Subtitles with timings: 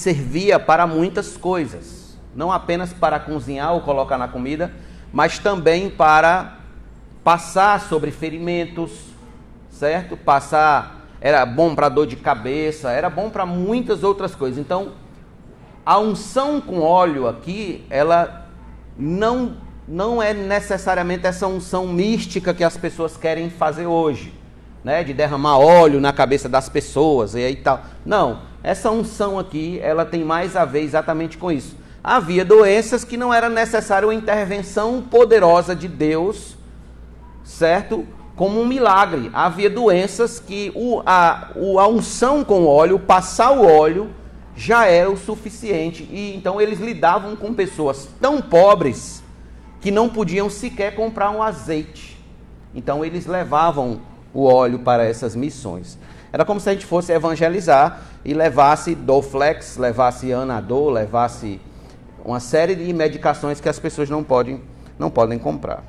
[0.00, 4.72] servia para muitas coisas, não apenas para cozinhar ou colocar na comida,
[5.12, 6.58] mas também para
[7.22, 8.90] passar sobre ferimentos,
[9.70, 10.16] certo?
[10.16, 14.58] Passar era bom para dor de cabeça, era bom para muitas outras coisas.
[14.58, 14.92] Então,
[15.84, 18.48] a unção com óleo aqui, ela
[18.98, 24.32] não não é necessariamente essa unção mística que as pessoas querem fazer hoje,
[24.84, 25.02] né?
[25.02, 27.82] De derramar óleo na cabeça das pessoas e aí tal.
[28.06, 31.76] Não, essa unção aqui, ela tem mais a ver exatamente com isso.
[32.02, 36.56] Havia doenças que não era necessário uma intervenção poderosa de Deus,
[37.44, 38.06] certo?
[38.36, 39.30] Como um milagre.
[39.32, 44.10] Havia doenças que o, a, a unção com óleo, passar o óleo,
[44.56, 46.02] já era o suficiente.
[46.10, 49.22] E então eles lidavam com pessoas tão pobres
[49.80, 52.18] que não podiam sequer comprar um azeite.
[52.74, 54.00] Então eles levavam
[54.32, 55.98] o óleo para essas missões.
[56.32, 61.60] Era como se a gente fosse evangelizar e levasse Doflex, levasse Anadol, levasse
[62.24, 64.62] uma série de medicações que as pessoas não podem,
[64.98, 65.82] não podem comprar.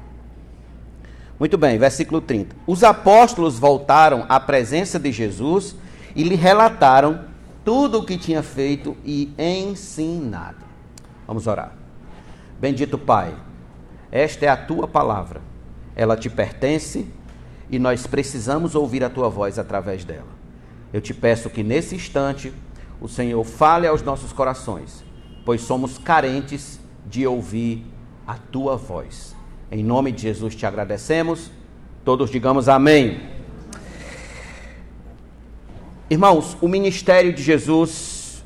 [1.39, 2.55] Muito bem, versículo 30.
[2.67, 5.75] Os apóstolos voltaram à presença de Jesus
[6.15, 7.25] e lhe relataram
[7.63, 10.63] tudo o que tinha feito e ensinado.
[11.27, 11.73] Vamos orar.
[12.59, 13.33] Bendito Pai,
[14.11, 15.41] esta é a tua palavra.
[15.95, 17.07] Ela te pertence
[17.71, 20.27] e nós precisamos ouvir a tua voz através dela.
[20.91, 22.53] Eu te peço que nesse instante
[22.99, 25.03] o Senhor fale aos nossos corações,
[25.45, 27.85] pois somos carentes de ouvir
[28.27, 29.35] a tua voz.
[29.71, 31.49] Em nome de Jesus te agradecemos.
[32.03, 33.21] Todos digamos amém.
[36.09, 38.43] Irmãos, o ministério de Jesus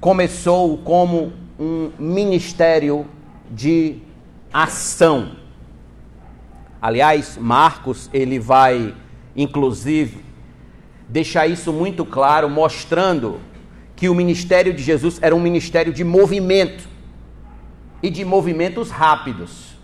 [0.00, 3.06] começou como um ministério
[3.48, 3.98] de
[4.52, 5.36] ação.
[6.80, 8.94] Aliás, Marcos, ele vai
[9.34, 10.24] inclusive
[11.08, 13.40] deixar isso muito claro, mostrando
[13.96, 16.86] que o ministério de Jesus era um ministério de movimento
[18.02, 19.76] e de movimentos rápidos.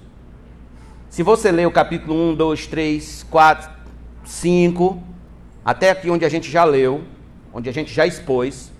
[1.08, 3.70] Se você ler o capítulo 1, 2, 3, 4,
[4.24, 5.02] 5,
[5.64, 7.02] até aqui onde a gente já leu,
[7.52, 8.70] onde a gente já expôs,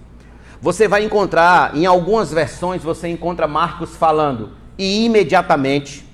[0.61, 6.05] você vai encontrar, em algumas versões, você encontra Marcos falando e imediatamente,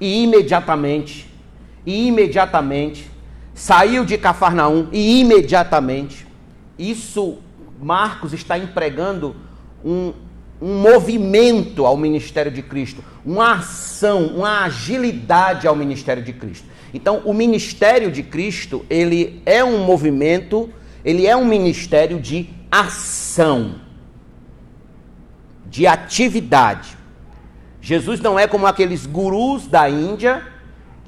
[0.00, 1.29] e imediatamente,
[1.84, 3.10] e imediatamente,
[3.54, 6.26] saiu de Cafarnaum e imediatamente.
[6.78, 7.38] Isso,
[7.80, 9.36] Marcos está empregando
[9.84, 10.12] um,
[10.60, 16.66] um movimento ao ministério de Cristo, uma ação, uma agilidade ao ministério de Cristo.
[16.92, 20.70] Então, o ministério de Cristo, ele é um movimento,
[21.04, 23.76] ele é um ministério de ação,
[25.66, 26.96] de atividade.
[27.80, 30.49] Jesus não é como aqueles gurus da Índia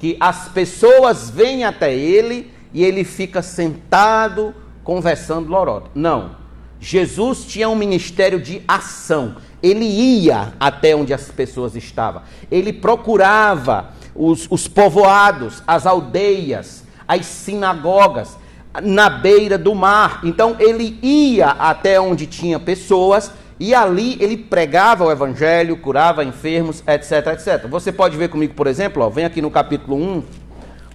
[0.03, 4.53] que as pessoas vêm até ele e ele fica sentado
[4.83, 5.89] conversando lorota.
[5.95, 6.31] Não.
[6.77, 9.37] Jesus tinha um ministério de ação.
[9.61, 12.21] Ele ia até onde as pessoas estavam.
[12.51, 18.35] Ele procurava os, os povoados, as aldeias, as sinagogas,
[18.81, 20.19] na beira do mar.
[20.25, 26.83] Então ele ia até onde tinha pessoas e ali ele pregava o evangelho, curava enfermos,
[26.87, 27.67] etc, etc.
[27.67, 30.23] Você pode ver comigo, por exemplo, ó, vem aqui no capítulo 1,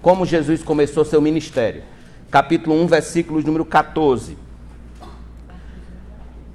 [0.03, 1.83] como Jesus começou seu ministério.
[2.31, 4.37] Capítulo 1, versículos número 14.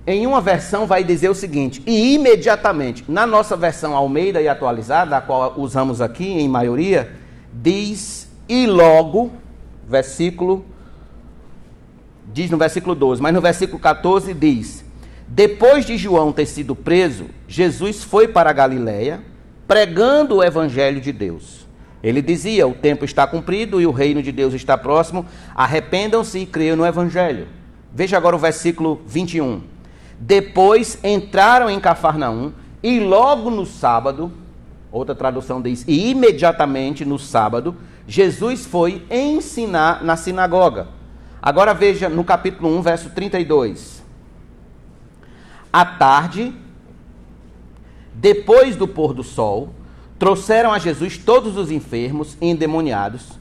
[0.05, 5.17] Em uma versão vai dizer o seguinte: e imediatamente, na nossa versão Almeida e atualizada,
[5.17, 7.11] a qual usamos aqui em maioria,
[7.53, 9.31] diz e logo,
[9.88, 10.65] versículo
[12.33, 14.82] diz no versículo 12, mas no versículo 14 diz:
[15.35, 19.19] Depois de João ter sido preso, Jesus foi para a Galiléia,
[19.68, 21.65] pregando o evangelho de Deus.
[22.03, 25.25] Ele dizia: O tempo está cumprido e o reino de Deus está próximo.
[25.56, 27.47] Arrependam-se e creiam no evangelho.
[27.91, 29.63] Veja agora o versículo 21.
[30.19, 32.51] Depois entraram em Cafarnaum
[32.83, 34.31] e logo no sábado,
[34.91, 37.75] outra tradução diz, e imediatamente no sábado,
[38.07, 40.89] Jesus foi ensinar na sinagoga.
[41.41, 44.02] Agora veja no capítulo 1, verso 32.
[45.74, 46.54] À tarde,
[48.14, 49.74] depois do pôr do sol,
[50.20, 53.40] trouxeram a Jesus todos os enfermos e endemoniados,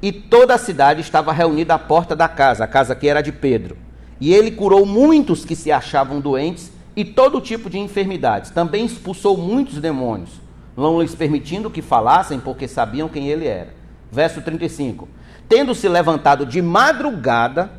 [0.00, 3.32] e toda a cidade estava reunida à porta da casa, a casa que era de
[3.32, 3.76] Pedro.
[4.20, 8.52] E ele curou muitos que se achavam doentes e todo tipo de enfermidades.
[8.52, 10.40] Também expulsou muitos demônios,
[10.76, 13.74] não lhes permitindo que falassem, porque sabiam quem ele era.
[14.10, 15.08] Verso 35.
[15.48, 17.72] Tendo se levantado de madrugada,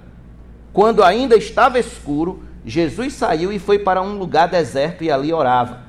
[0.74, 5.82] quando ainda estava escuro, Jesus saiu e foi para um lugar deserto e ali orava.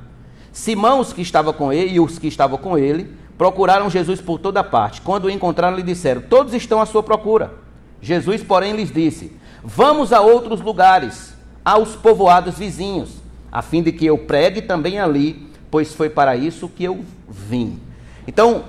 [0.53, 4.39] Simão, os que estavam com ele e os que estavam com ele, procuraram Jesus por
[4.39, 5.01] toda parte.
[5.01, 7.55] Quando o encontraram, lhe disseram: Todos estão à sua procura.
[8.01, 9.33] Jesus, porém, lhes disse:
[9.63, 11.35] Vamos a outros lugares,
[11.65, 16.69] aos povoados vizinhos, a fim de que eu pregue também ali, pois foi para isso
[16.69, 17.81] que eu vim.
[18.27, 18.65] Então,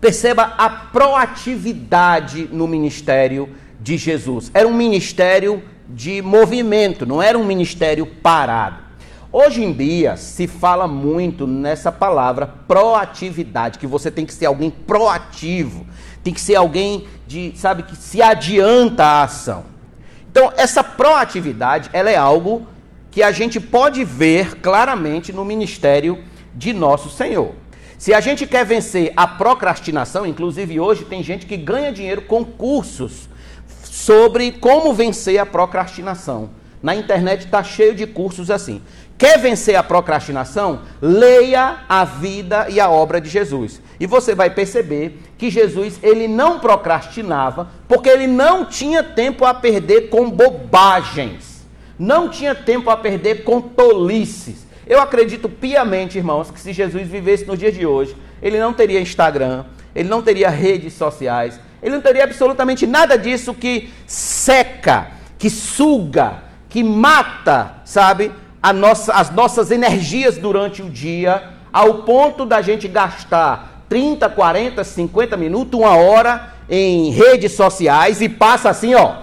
[0.00, 3.50] perceba a proatividade no ministério
[3.80, 4.50] de Jesus.
[4.54, 5.62] Era um ministério
[5.94, 8.90] de movimento, não era um ministério parado.
[9.32, 14.70] Hoje em dia se fala muito nessa palavra proatividade, que você tem que ser alguém
[14.70, 15.86] proativo,
[16.24, 19.64] tem que ser alguém de, sabe, que se adianta à ação.
[20.30, 22.66] Então, essa proatividade, ela é algo
[23.10, 26.22] que a gente pode ver claramente no ministério
[26.54, 27.54] de nosso Senhor.
[27.98, 32.44] Se a gente quer vencer a procrastinação, inclusive hoje tem gente que ganha dinheiro com
[32.44, 33.28] cursos
[34.00, 36.48] sobre como vencer a procrastinação.
[36.82, 38.80] Na internet está cheio de cursos assim.
[39.18, 40.80] Quer vencer a procrastinação?
[41.02, 43.82] Leia a vida e a obra de Jesus.
[44.00, 49.52] E você vai perceber que Jesus ele não procrastinava porque ele não tinha tempo a
[49.52, 51.66] perder com bobagens.
[51.98, 54.66] Não tinha tempo a perder com tolices.
[54.86, 58.98] Eu acredito piamente, irmãos, que se Jesus vivesse nos dias de hoje, ele não teria
[58.98, 65.48] Instagram, ele não teria redes sociais, ele não teria absolutamente nada disso que seca, que
[65.48, 68.32] suga, que mata, sabe?
[68.74, 71.42] nossa, as nossas energias durante o dia,
[71.72, 78.28] ao ponto da gente gastar 30, 40, 50 minutos, uma hora em redes sociais e
[78.28, 79.16] passa assim, ó,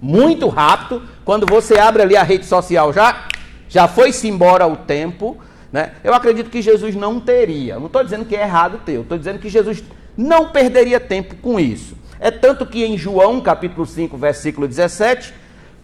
[0.00, 1.02] muito rápido.
[1.24, 3.26] Quando você abre ali a rede social, já,
[3.68, 5.36] já foi-se embora o tempo.
[5.72, 5.92] Né?
[6.02, 7.78] Eu acredito que Jesus não teria.
[7.78, 9.82] Não estou dizendo que é errado ter, estou dizendo que Jesus
[10.20, 11.96] não perderia tempo com isso.
[12.20, 15.32] É tanto que em João, capítulo 5, versículo 17,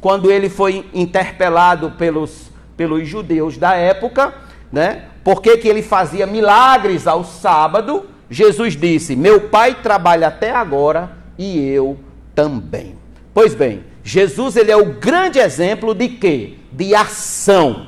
[0.00, 4.35] quando ele foi interpelado pelos pelos judeus da época,
[4.71, 5.05] né?
[5.25, 8.05] Por que, ele fazia milagres ao sábado?
[8.31, 11.99] Jesus disse: Meu pai trabalha até agora e eu
[12.35, 12.97] também.
[13.32, 16.59] Pois bem, Jesus ele é o grande exemplo de quê?
[16.71, 17.87] De ação,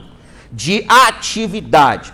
[0.51, 2.13] de atividade.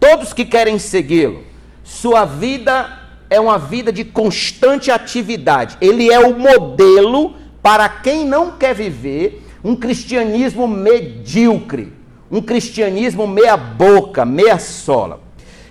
[0.00, 1.44] Todos que querem segui-lo,
[1.84, 5.76] sua vida é uma vida de constante atividade.
[5.80, 11.92] Ele é o modelo para quem não quer viver um cristianismo medíocre,
[12.30, 15.20] um cristianismo meia boca, meia sola.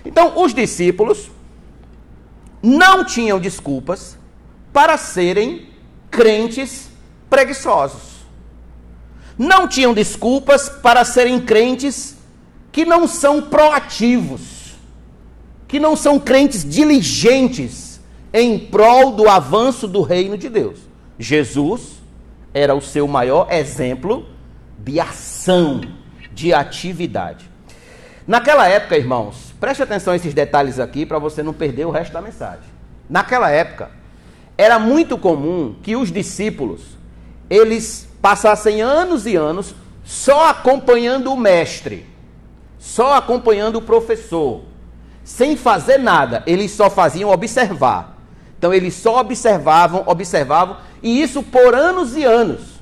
[0.04, 1.30] Então, os discípulos
[2.62, 4.18] não tinham desculpas
[4.72, 5.68] para serem
[6.10, 6.90] crentes
[7.30, 8.16] preguiçosos.
[9.38, 12.16] Não tinham desculpas para serem crentes
[12.72, 14.55] que não são proativos,
[15.76, 18.00] que não são crentes diligentes
[18.32, 20.78] em prol do avanço do reino de Deus.
[21.18, 22.02] Jesus
[22.54, 24.24] era o seu maior exemplo
[24.78, 25.82] de ação
[26.32, 27.50] de atividade.
[28.26, 32.14] Naquela época, irmãos, preste atenção a esses detalhes aqui para você não perder o resto
[32.14, 32.64] da mensagem.
[33.06, 33.90] Naquela época,
[34.56, 36.80] era muito comum que os discípulos
[37.50, 42.06] eles passassem anos e anos só acompanhando o mestre,
[42.78, 44.62] só acompanhando o professor,
[45.26, 48.16] sem fazer nada, eles só faziam observar.
[48.56, 52.80] Então eles só observavam, observavam, e isso por anos e anos.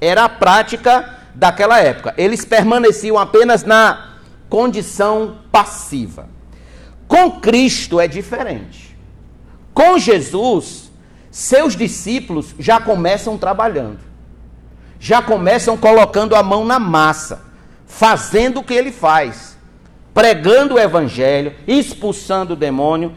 [0.00, 2.12] Era a prática daquela época.
[2.18, 4.16] Eles permaneciam apenas na
[4.50, 6.28] condição passiva.
[7.06, 8.98] Com Cristo é diferente.
[9.72, 10.90] Com Jesus,
[11.30, 14.00] seus discípulos já começam trabalhando,
[14.98, 17.44] já começam colocando a mão na massa,
[17.86, 19.55] fazendo o que ele faz,
[20.16, 23.12] pregando o evangelho, expulsando o demônio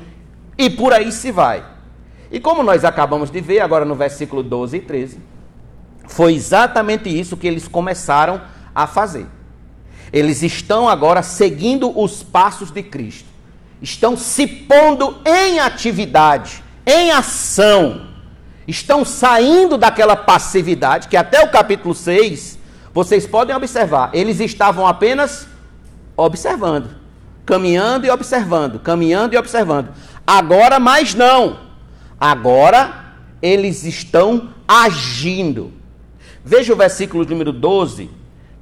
[0.57, 1.63] e por aí se vai.
[2.29, 5.19] E como nós acabamos de ver agora no versículo 12 e 13,
[6.09, 8.41] foi exatamente isso que eles começaram
[8.75, 9.27] a fazer.
[10.11, 13.29] Eles estão agora seguindo os passos de Cristo.
[13.81, 18.09] Estão se pondo em atividade, em ação.
[18.67, 22.59] Estão saindo daquela passividade que até o capítulo 6,
[22.93, 25.47] vocês podem observar, eles estavam apenas
[26.25, 26.89] observando,
[27.45, 29.89] caminhando e observando, caminhando e observando.
[30.25, 31.59] Agora mais não.
[32.19, 35.73] Agora eles estão agindo.
[36.43, 38.09] Veja o versículo número 12,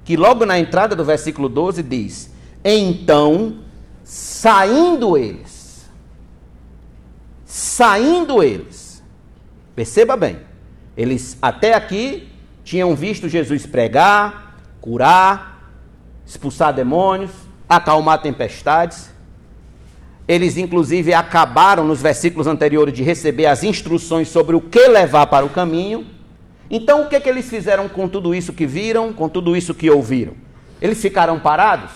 [0.04, 2.34] que logo na entrada do versículo 12 diz:
[2.64, 3.58] Então,
[4.04, 5.90] saindo eles,
[7.46, 9.04] saindo eles,
[9.76, 10.40] perceba bem,
[10.96, 12.30] eles até aqui
[12.64, 15.72] tinham visto Jesus pregar, curar,
[16.26, 17.32] expulsar demônios,
[17.68, 19.10] acalmar tempestades.
[20.28, 25.46] Eles, inclusive, acabaram nos versículos anteriores de receber as instruções sobre o que levar para
[25.46, 26.06] o caminho.
[26.70, 29.90] Então, o que, que eles fizeram com tudo isso que viram, com tudo isso que
[29.90, 30.34] ouviram?
[30.82, 31.92] Eles ficaram parados,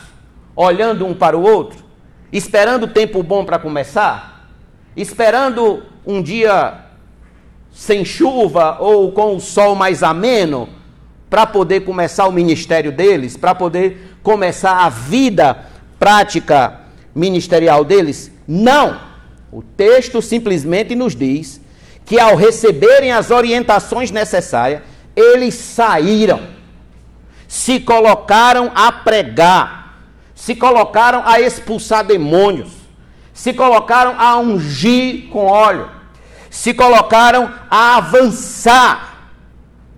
[0.55, 1.83] olhando um para o outro,
[2.31, 4.49] esperando o tempo bom para começar,
[4.95, 6.85] esperando um dia
[7.71, 10.69] sem chuva ou com o sol mais ameno,
[11.31, 15.65] para poder começar o ministério deles, para poder começar a vida
[15.97, 16.81] prática
[17.15, 18.29] ministerial deles?
[18.45, 18.99] Não.
[19.49, 21.61] O texto simplesmente nos diz
[22.05, 24.81] que ao receberem as orientações necessárias,
[25.15, 26.41] eles saíram,
[27.47, 30.01] se colocaram a pregar,
[30.35, 32.73] se colocaram a expulsar demônios,
[33.33, 35.89] se colocaram a ungir com óleo,
[36.49, 39.10] se colocaram a avançar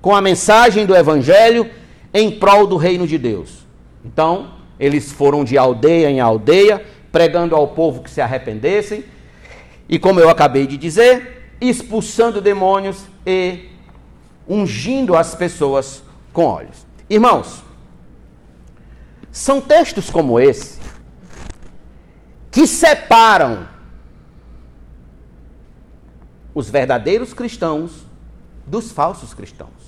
[0.04, 1.72] com a mensagem do Evangelho
[2.14, 3.66] em prol do reino de Deus.
[4.04, 9.06] Então, eles foram de aldeia em aldeia, pregando ao povo que se arrependessem,
[9.88, 13.70] e como eu acabei de dizer, expulsando demônios e
[14.46, 16.86] ungindo as pessoas com óleos.
[17.10, 17.64] Irmãos,
[19.32, 20.80] são textos como esse
[22.52, 23.70] que separam
[26.54, 28.06] os verdadeiros cristãos
[28.68, 29.83] dos falsos cristãos.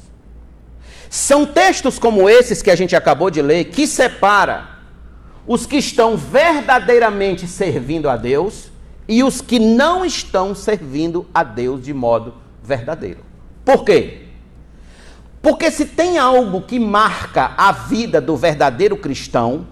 [1.15, 4.67] São textos como esses que a gente acabou de ler que separa
[5.47, 8.69] os que estão verdadeiramente servindo a Deus
[9.07, 13.21] e os que não estão servindo a Deus de modo verdadeiro.
[13.63, 14.23] Por quê?
[15.41, 19.67] Porque se tem algo que marca a vida do verdadeiro cristão,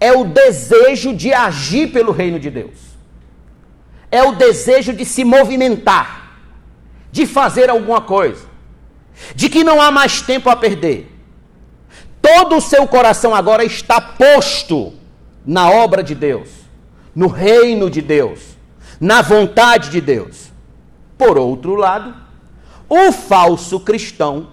[0.00, 2.78] é o desejo de agir pelo reino de Deus.
[4.10, 6.38] É o desejo de se movimentar,
[7.12, 8.51] de fazer alguma coisa,
[9.34, 11.10] de que não há mais tempo a perder.
[12.20, 14.92] Todo o seu coração agora está posto
[15.44, 16.48] na obra de Deus,
[17.14, 18.40] no reino de Deus,
[19.00, 20.52] na vontade de Deus.
[21.18, 22.14] Por outro lado,
[22.88, 24.48] o falso cristão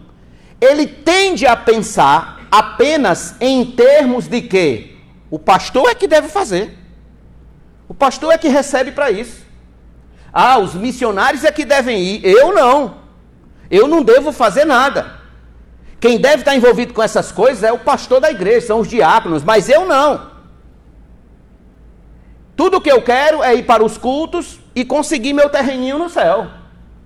[0.59, 4.97] ele tende a pensar apenas em termos de que
[5.29, 6.77] o pastor é que deve fazer.
[7.87, 9.43] O pastor é que recebe para isso.
[10.33, 12.25] Ah, os missionários é que devem ir.
[12.25, 12.98] Eu não.
[13.69, 15.19] Eu não devo fazer nada.
[15.99, 19.43] Quem deve estar envolvido com essas coisas é o pastor da igreja, são os diáconos,
[19.43, 20.29] mas eu não.
[22.55, 26.47] Tudo que eu quero é ir para os cultos e conseguir meu terreninho no céu.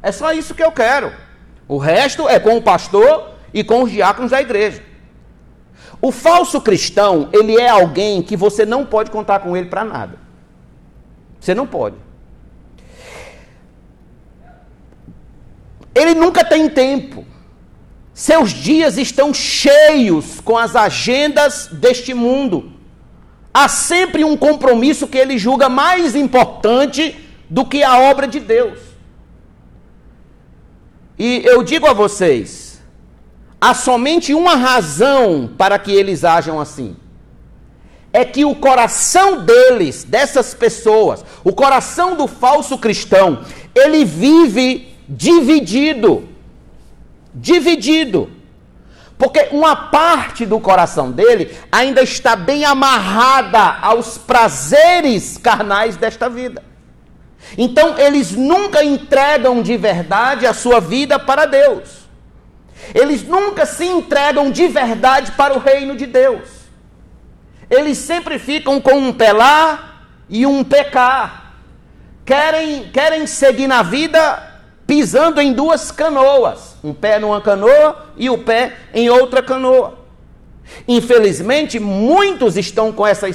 [0.02, 1.12] É só isso que eu quero.
[1.68, 4.84] O resto é com o pastor e com os diáconos da igreja.
[6.02, 10.20] O falso cristão, ele é alguém que você não pode contar com ele para nada.
[11.40, 11.96] Você não pode.
[15.94, 17.26] Ele nunca tem tempo.
[18.14, 22.74] Seus dias estão cheios com as agendas deste mundo.
[23.54, 27.16] Há sempre um compromisso que ele julga mais importante
[27.50, 28.80] do que a obra de Deus.
[31.18, 32.82] E eu digo a vocês,
[33.62, 36.96] há somente uma razão para que eles ajam assim.
[38.12, 46.28] É que o coração deles, dessas pessoas, o coração do falso cristão, ele vive dividido.
[47.34, 48.32] Dividido.
[49.18, 56.64] Porque uma parte do coração dele ainda está bem amarrada aos prazeres carnais desta vida.
[57.58, 62.04] Então, eles nunca entregam de verdade a sua vida para Deus.
[62.94, 66.50] Eles nunca se entregam de verdade para o reino de Deus.
[67.70, 71.52] Eles sempre ficam com um lá e um cá.
[72.26, 74.53] Querem, querem seguir na vida
[74.86, 76.76] pisando em duas canoas.
[76.84, 80.00] Um pé numa canoa e o pé em outra canoa.
[80.88, 83.28] Infelizmente, muitos estão com essa,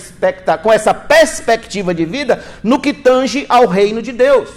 [0.62, 4.49] com essa perspectiva de vida no que tange ao reino de Deus.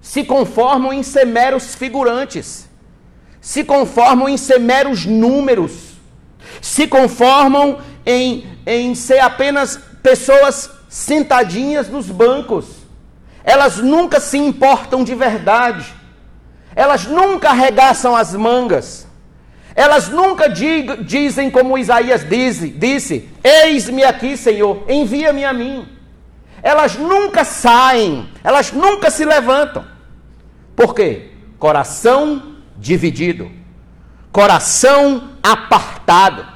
[0.00, 2.68] Se conformam em ser meros figurantes
[3.40, 5.72] se conformam em ser meros números,
[6.60, 12.66] se conformam em, em ser apenas pessoas sentadinhas nos bancos.
[13.44, 15.94] Elas nunca se importam de verdade,
[16.78, 19.04] elas nunca arregaçam as mangas,
[19.74, 25.88] elas nunca dig, dizem como Isaías disse, disse: Eis-me aqui, Senhor, envia-me a mim.
[26.62, 29.84] Elas nunca saem, elas nunca se levantam.
[30.76, 31.32] Por quê?
[31.58, 33.50] Coração dividido,
[34.30, 36.46] coração apartado.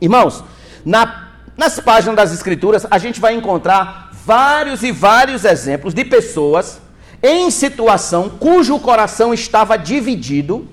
[0.00, 0.42] Irmãos,
[0.82, 1.28] na,
[1.58, 6.80] nas páginas das Escrituras a gente vai encontrar vários e vários exemplos de pessoas
[7.22, 10.68] em situação cujo coração estava dividido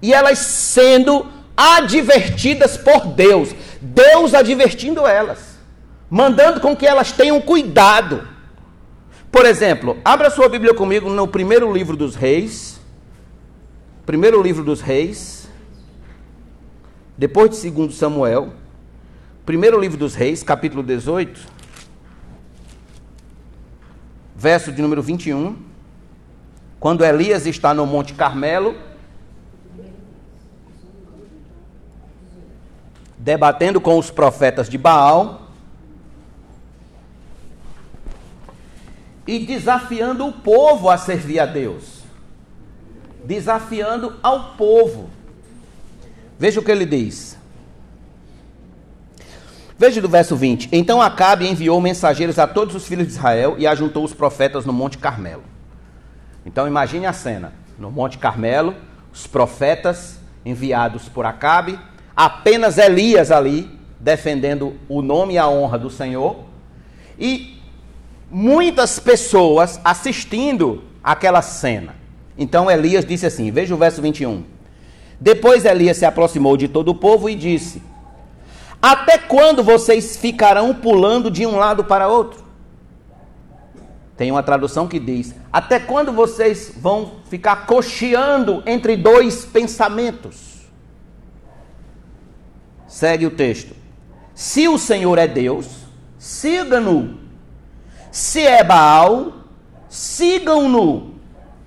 [0.00, 1.26] e elas sendo
[1.56, 5.58] advertidas por Deus, Deus advertindo elas,
[6.08, 8.28] mandando com que elas tenham cuidado.
[9.30, 12.78] Por exemplo, abra sua Bíblia comigo no primeiro livro dos Reis,
[14.08, 15.50] Primeiro livro dos Reis,
[17.14, 18.54] depois de segundo Samuel,
[19.44, 21.38] primeiro livro dos Reis, capítulo 18,
[24.34, 25.67] verso de número 21.
[26.80, 28.76] Quando Elias está no Monte Carmelo,
[33.16, 35.48] debatendo com os profetas de Baal
[39.26, 41.98] e desafiando o povo a servir a Deus.
[43.24, 45.10] Desafiando ao povo.
[46.38, 47.36] Veja o que ele diz.
[49.76, 50.70] Veja do verso 20.
[50.72, 54.72] Então Acabe enviou mensageiros a todos os filhos de Israel e ajuntou os profetas no
[54.72, 55.57] Monte Carmelo.
[56.48, 57.52] Então imagine a cena.
[57.78, 58.74] No Monte Carmelo,
[59.12, 61.78] os profetas enviados por Acabe,
[62.16, 66.36] apenas Elias ali, defendendo o nome e a honra do Senhor,
[67.18, 67.60] e
[68.30, 71.94] muitas pessoas assistindo aquela cena.
[72.38, 74.42] Então Elias disse assim: veja o verso 21.
[75.20, 77.82] Depois Elias se aproximou de todo o povo e disse:
[78.80, 82.47] Até quando vocês ficarão pulando de um lado para outro?
[84.18, 90.66] Tem uma tradução que diz: Até quando vocês vão ficar cocheando entre dois pensamentos?
[92.88, 93.76] Segue o texto.
[94.34, 95.68] Se o Senhor é Deus,
[96.18, 97.16] siga-no.
[98.10, 99.34] Se é Baal,
[99.88, 101.14] sigam-no.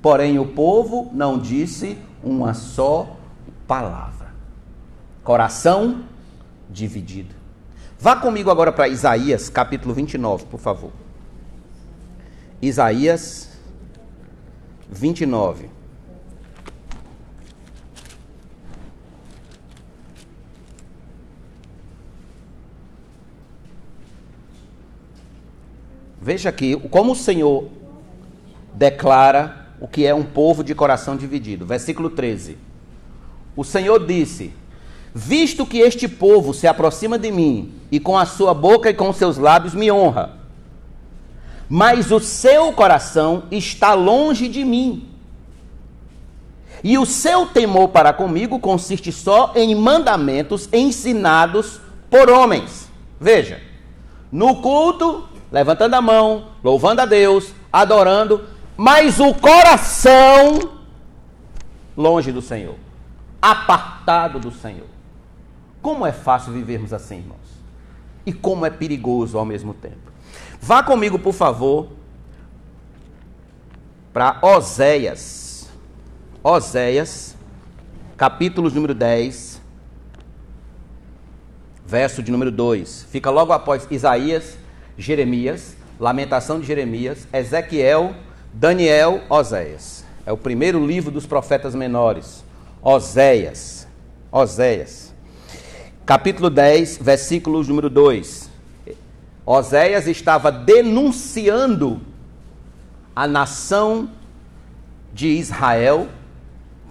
[0.02, 3.16] Porém, o povo não disse uma só
[3.66, 4.34] palavra.
[5.24, 6.04] Coração
[6.70, 7.34] dividido.
[7.98, 10.92] Vá comigo agora para Isaías, capítulo 29, por favor.
[12.62, 13.50] Isaías
[14.90, 15.70] 29.
[26.22, 27.68] Veja aqui como o Senhor
[28.76, 31.66] declara o que é um povo de coração dividido.
[31.66, 32.58] Versículo 13.
[33.56, 34.54] O Senhor disse:
[35.16, 39.12] Visto que este povo se aproxima de mim e com a sua boca e com
[39.12, 40.41] seus lábios me honra,
[41.74, 45.08] mas o seu coração está longe de mim.
[46.84, 51.80] E o seu temor para comigo consiste só em mandamentos ensinados
[52.10, 52.90] por homens.
[53.18, 53.62] Veja,
[54.30, 58.44] no culto, levantando a mão, louvando a Deus, adorando,
[58.76, 60.72] mas o coração
[61.96, 62.76] longe do Senhor,
[63.42, 64.88] apartado do Senhor.
[65.82, 67.40] Como é fácil vivermos assim, irmãos?
[68.26, 70.11] E como é perigoso ao mesmo tempo.
[70.64, 71.88] Vá comigo, por favor,
[74.14, 75.68] para Oséias.
[76.44, 77.36] Oséias,
[78.16, 79.60] capítulo número 10,
[81.86, 83.08] verso de número 2.
[83.10, 84.56] Fica logo após Isaías,
[84.98, 88.16] Jeremias, Lamentação de Jeremias, Ezequiel,
[88.54, 90.06] Daniel, Oséias.
[90.28, 92.44] É o primeiro livro dos profetas menores.
[92.84, 93.88] Oséias.
[94.32, 95.12] Oséias.
[96.06, 98.51] Capítulo 10, versículo número 2.
[99.46, 102.02] Oséias estava denunciando
[103.16, 104.10] a nação
[105.14, 106.08] de Israel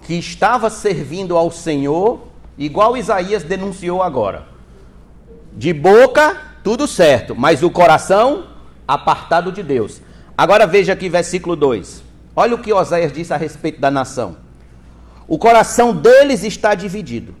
[0.03, 4.47] que estava servindo ao Senhor, igual Isaías denunciou agora.
[5.53, 8.47] De boca, tudo certo, mas o coração
[8.87, 10.01] apartado de Deus.
[10.37, 12.03] Agora veja aqui versículo 2.
[12.35, 14.37] Olha o que Oséias disse a respeito da nação.
[15.27, 17.35] O coração deles está dividido,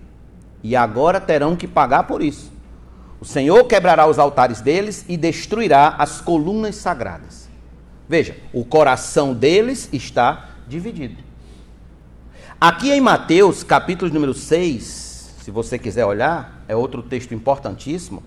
[0.63, 2.51] e agora terão que pagar por isso.
[3.21, 7.47] O Senhor quebrará os altares deles e destruirá as colunas sagradas.
[8.09, 11.23] Veja, o coração deles está dividido.
[12.59, 18.23] Aqui em Mateus, capítulo número 6, se você quiser olhar, é outro texto importantíssimo.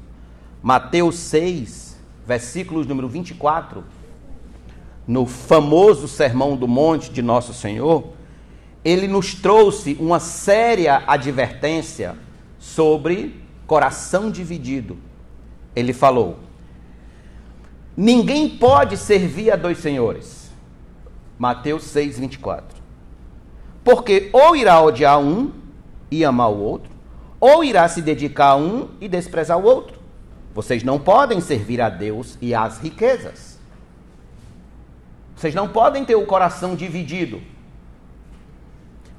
[0.63, 3.83] Mateus 6, versículos número 24,
[5.09, 8.13] no famoso Sermão do Monte de Nosso Senhor,
[8.85, 12.15] ele nos trouxe uma séria advertência
[12.61, 14.99] sobre coração dividido.
[15.75, 16.39] Ele falou:
[17.97, 20.51] Ninguém pode servir a dois senhores.
[21.39, 22.83] Mateus 6, 24.
[23.83, 25.53] Porque ou irá odiar um
[26.11, 26.91] e amar o outro,
[27.41, 29.99] ou irá se dedicar a um e desprezar o outro.
[30.55, 33.59] Vocês não podem servir a Deus e às riquezas.
[35.37, 37.43] Vocês não podem ter o coração dividido.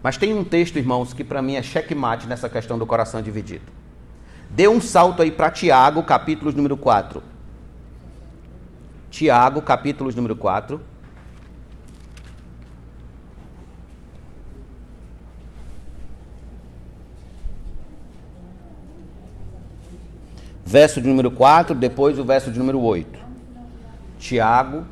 [0.02, 3.66] Mas tem um texto, irmãos, que para mim é checkmate nessa questão do coração dividido.
[4.56, 7.22] Dê um salto aí para Tiago, capítulo número 4.
[9.12, 10.80] Tiago, capítulo número 4.
[20.66, 23.20] Verso de número 4, depois o verso de número 8.
[24.18, 24.86] Tiago,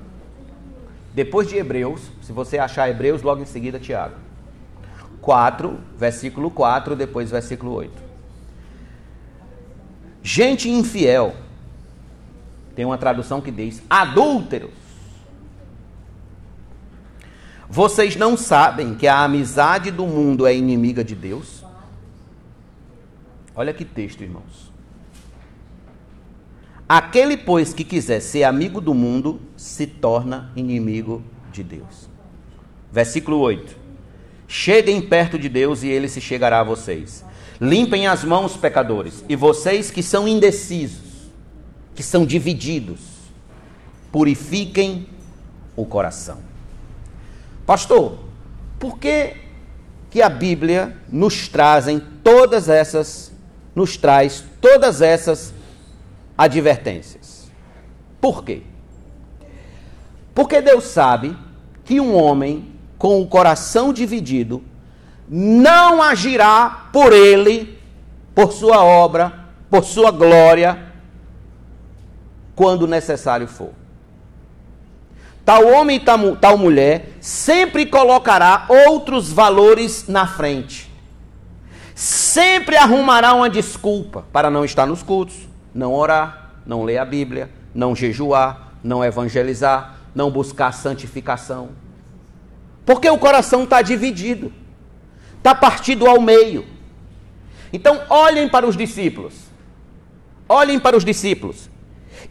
[1.13, 4.15] depois de Hebreus, se você achar Hebreus, logo em seguida Tiago.
[5.21, 8.02] 4, versículo 4, depois versículo 8.
[10.23, 11.35] Gente infiel.
[12.73, 14.71] Tem uma tradução que diz adúlteros.
[17.69, 21.63] Vocês não sabem que a amizade do mundo é inimiga de Deus?
[23.55, 24.71] Olha que texto, irmãos.
[26.87, 32.09] Aquele, pois, que quiser ser amigo do mundo, se torna inimigo de Deus.
[32.91, 33.75] Versículo 8.
[34.47, 37.25] Cheguem perto de Deus e ele se chegará a vocês.
[37.59, 41.29] Limpem as mãos, pecadores, e vocês que são indecisos,
[41.95, 42.99] que são divididos,
[44.11, 45.07] purifiquem
[45.75, 46.39] o coração.
[47.65, 48.17] Pastor,
[48.79, 49.35] por que,
[50.09, 53.31] que a Bíblia nos trazem todas essas,
[53.73, 55.53] nos traz todas essas
[56.37, 57.49] advertências?
[58.19, 58.63] Por quê?
[60.33, 61.37] Porque Deus sabe
[61.85, 64.63] que um homem com o coração dividido
[65.35, 67.79] não agirá por ele,
[68.35, 69.33] por sua obra,
[69.67, 70.93] por sua glória,
[72.55, 73.71] quando necessário for.
[75.43, 80.93] Tal homem e tal, tal mulher sempre colocará outros valores na frente.
[81.95, 87.49] Sempre arrumará uma desculpa para não estar nos cultos, não orar, não ler a Bíblia,
[87.73, 91.69] não jejuar, não evangelizar, não buscar santificação.
[92.85, 94.53] Porque o coração está dividido,
[95.43, 96.65] está partido ao meio.
[97.73, 99.33] Então, olhem para os discípulos.
[100.47, 101.69] Olhem para os discípulos.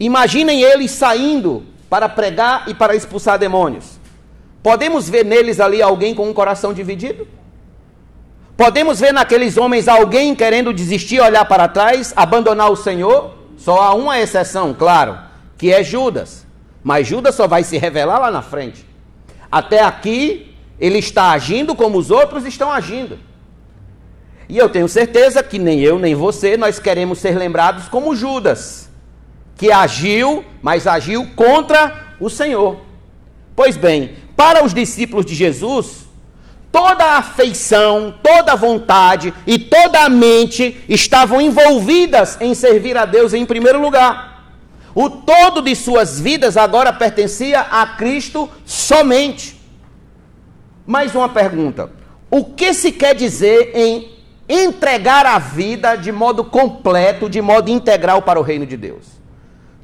[0.01, 4.01] Imaginem eles saindo para pregar e para expulsar demônios.
[4.63, 7.29] Podemos ver neles ali alguém com um coração dividido?
[8.57, 13.35] Podemos ver naqueles homens alguém querendo desistir, olhar para trás, abandonar o Senhor?
[13.59, 15.19] Só há uma exceção, claro,
[15.59, 16.47] que é Judas.
[16.83, 18.87] Mas Judas só vai se revelar lá na frente.
[19.51, 23.19] Até aqui, ele está agindo como os outros estão agindo.
[24.49, 28.91] E eu tenho certeza que nem eu nem você nós queremos ser lembrados como Judas
[29.63, 32.81] que agiu, mas agiu contra o Senhor.
[33.55, 36.09] Pois bem, para os discípulos de Jesus,
[36.73, 43.05] toda a afeição, toda a vontade e toda a mente estavam envolvidas em servir a
[43.05, 44.51] Deus em primeiro lugar.
[44.97, 49.62] O todo de suas vidas agora pertencia a Cristo somente.
[50.87, 51.91] Mais uma pergunta:
[52.31, 54.11] o que se quer dizer em
[54.49, 59.07] entregar a vida de modo completo, de modo integral para o reino de Deus?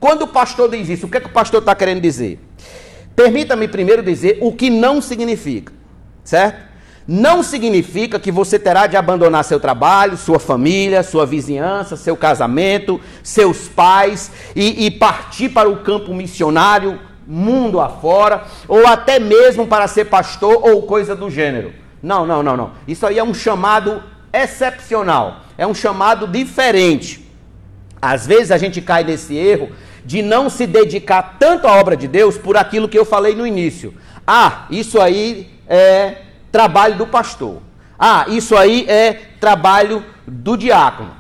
[0.01, 2.41] Quando o pastor diz isso, o que, é que o pastor está querendo dizer?
[3.17, 5.73] Permita-me primeiro dizer o que não significa,
[6.23, 6.69] certo?
[7.11, 13.01] Não significa que você terá de abandonar seu trabalho, sua família, sua vizinhança, seu casamento,
[13.23, 19.87] seus pais e, e partir para o campo missionário, mundo afora, ou até mesmo para
[19.87, 21.75] ser pastor ou coisa do gênero.
[22.03, 22.73] Não, não, não, não.
[22.87, 27.31] Isso aí é um chamado excepcional, é um chamado diferente.
[28.01, 29.71] Às vezes a gente cai nesse erro
[30.05, 33.47] de não se dedicar tanto à obra de Deus por aquilo que eu falei no
[33.47, 33.95] início.
[34.27, 37.61] Ah, isso aí é trabalho do pastor.
[37.99, 41.11] Ah, isso aí é trabalho do diácono.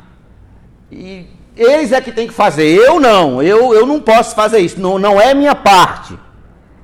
[0.90, 1.26] E
[1.58, 4.98] eles é que tem que fazer, eu não, eu, eu não posso fazer isso, não,
[4.98, 6.18] não é minha parte.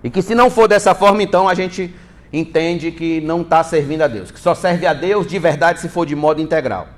[0.02, 1.94] E que se não for dessa forma, então a gente
[2.32, 5.88] entende que não está servindo a Deus, que só serve a Deus de verdade se
[5.88, 6.88] for de modo integral.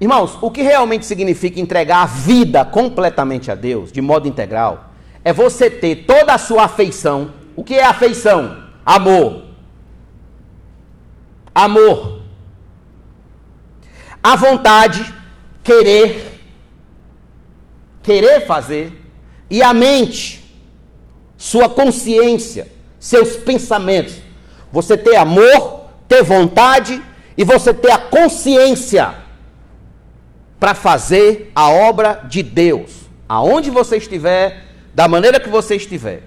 [0.00, 4.90] Irmãos, o que realmente significa entregar a vida completamente a Deus, de modo integral,
[5.22, 7.34] é você ter toda a sua afeição.
[7.54, 8.64] O que é afeição?
[8.84, 9.44] Amor.
[11.54, 12.22] Amor.
[14.22, 15.14] A vontade,
[15.62, 16.29] querer,
[18.02, 18.92] querer fazer,
[19.48, 20.44] e a mente,
[21.36, 24.14] sua consciência, seus pensamentos.
[24.72, 27.02] Você ter amor, ter vontade
[27.36, 29.14] e você ter a consciência
[30.60, 32.90] para fazer a obra de Deus,
[33.28, 36.24] aonde você estiver, da maneira que você estiver.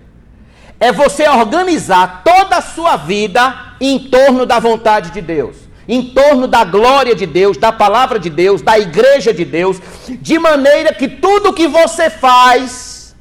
[0.80, 5.56] É você organizar toda a sua vida em torno da vontade de Deus,
[5.88, 10.40] em torno da glória de Deus, da palavra de Deus, da igreja de Deus, de
[10.40, 13.16] maneira que tudo que você faz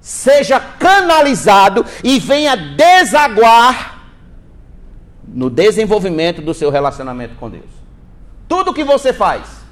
[0.00, 4.08] seja canalizado e venha desaguar
[5.26, 7.70] no desenvolvimento do seu relacionamento com Deus.
[8.48, 9.66] Tudo que você faz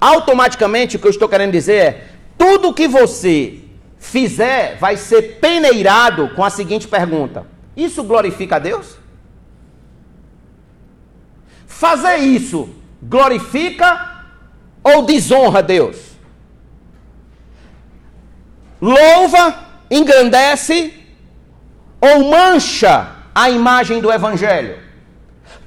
[0.00, 2.04] automaticamente o que eu estou querendo dizer é:
[2.38, 3.58] tudo que você
[3.98, 9.01] fizer vai ser peneirado com a seguinte pergunta: Isso glorifica a Deus?
[11.82, 12.68] Fazer isso
[13.02, 14.22] glorifica
[14.84, 15.96] ou desonra Deus?
[18.80, 19.56] Louva,
[19.90, 20.94] engrandece
[22.00, 24.78] ou mancha a imagem do Evangelho?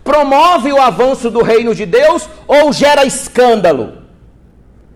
[0.05, 4.03] Promove o avanço do reino de Deus ou gera escândalo?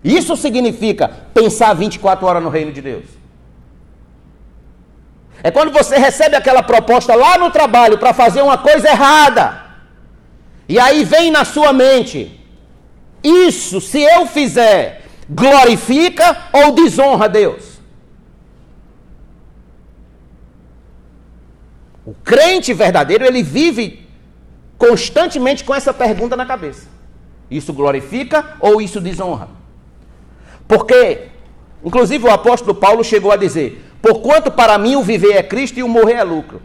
[0.02, 3.04] Isso significa pensar 24 horas no reino de Deus.
[5.42, 9.69] É quando você recebe aquela proposta lá no trabalho para fazer uma coisa errada.
[10.70, 12.40] E aí vem na sua mente:
[13.24, 17.80] isso, se eu fizer, glorifica ou desonra Deus?
[22.06, 24.08] O crente verdadeiro, ele vive
[24.78, 26.86] constantemente com essa pergunta na cabeça:
[27.50, 29.48] isso glorifica ou isso desonra?
[30.68, 31.30] Porque,
[31.84, 35.82] inclusive, o apóstolo Paulo chegou a dizer: Porquanto para mim o viver é Cristo e
[35.82, 36.62] o morrer é lucro.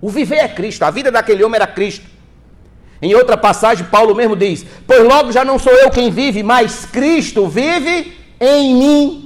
[0.00, 2.14] O viver é Cristo, a vida daquele homem era Cristo.
[3.04, 6.86] Em outra passagem, Paulo mesmo diz: Pois logo já não sou eu quem vive, mas
[6.86, 9.23] Cristo vive em mim.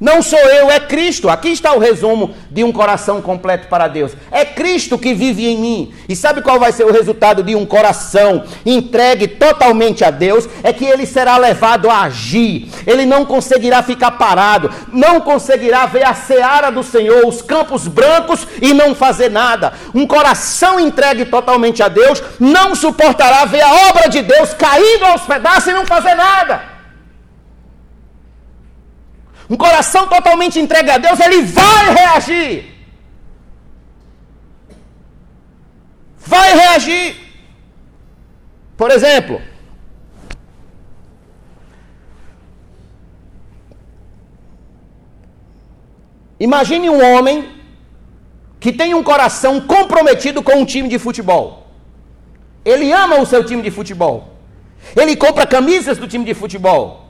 [0.00, 1.28] Não sou eu, é Cristo.
[1.28, 4.12] Aqui está o resumo de um coração completo para Deus.
[4.30, 5.94] É Cristo que vive em mim.
[6.08, 10.48] E sabe qual vai ser o resultado de um coração entregue totalmente a Deus?
[10.64, 12.68] É que ele será levado a agir.
[12.86, 14.70] Ele não conseguirá ficar parado.
[14.92, 19.72] Não conseguirá ver a seara do Senhor, os campos brancos e não fazer nada.
[19.94, 25.22] Um coração entregue totalmente a Deus não suportará ver a obra de Deus caindo aos
[25.22, 26.73] pedaços e não fazer nada.
[29.48, 32.74] Um coração totalmente entregue a Deus, ele vai reagir.
[36.18, 37.16] Vai reagir.
[38.76, 39.40] Por exemplo,
[46.40, 47.54] imagine um homem
[48.58, 51.68] que tem um coração comprometido com um time de futebol.
[52.64, 54.32] Ele ama o seu time de futebol.
[54.96, 57.03] Ele compra camisas do time de futebol.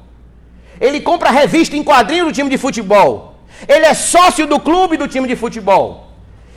[0.80, 3.34] Ele compra revista em quadrinho do time de futebol.
[3.68, 6.12] Ele é sócio do clube do time de futebol.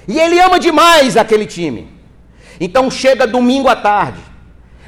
[0.07, 1.91] E ele ama demais aquele time.
[2.59, 4.19] Então chega domingo à tarde.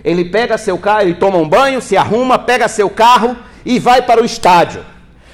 [0.04, 4.02] Ele pega seu carro, ele toma um banho, se arruma, pega seu carro e vai
[4.02, 4.86] para o estádio.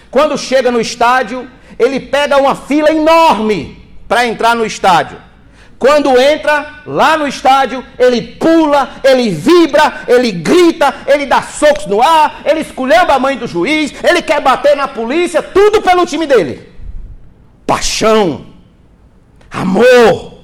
[0.09, 5.17] Quando chega no estádio, ele pega uma fila enorme para entrar no estádio.
[5.77, 12.01] Quando entra lá no estádio, ele pula, ele vibra, ele grita, ele dá socos no
[12.01, 16.25] ar, ele escolheu a mãe do juiz, ele quer bater na polícia, tudo pelo time
[16.25, 16.69] dele.
[17.67, 18.45] Paixão,
[19.51, 20.39] amor,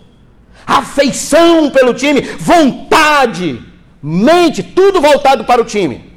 [0.67, 3.61] afeição pelo time, vontade,
[4.01, 6.11] mente, tudo voltado para o time.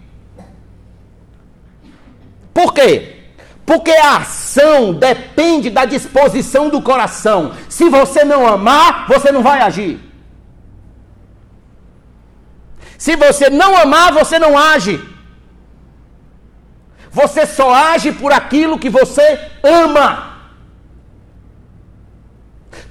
[2.52, 3.13] Por quê?
[3.64, 7.54] Porque a ação depende da disposição do coração.
[7.68, 9.98] Se você não amar, você não vai agir.
[12.98, 15.02] Se você não amar, você não age.
[17.10, 20.34] Você só age por aquilo que você ama.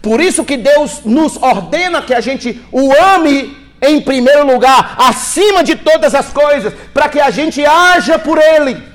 [0.01, 5.61] Por isso que Deus nos ordena que a gente o ame em primeiro lugar, acima
[5.61, 8.92] de todas as coisas, para que a gente haja por Ele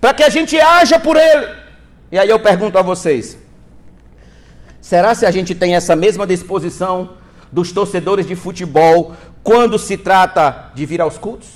[0.00, 1.46] para que a gente haja por ele.
[2.10, 3.38] E aí eu pergunto a vocês:
[4.80, 7.10] será se a gente tem essa mesma disposição
[7.50, 11.48] dos torcedores de futebol quando se trata de vir aos cultos?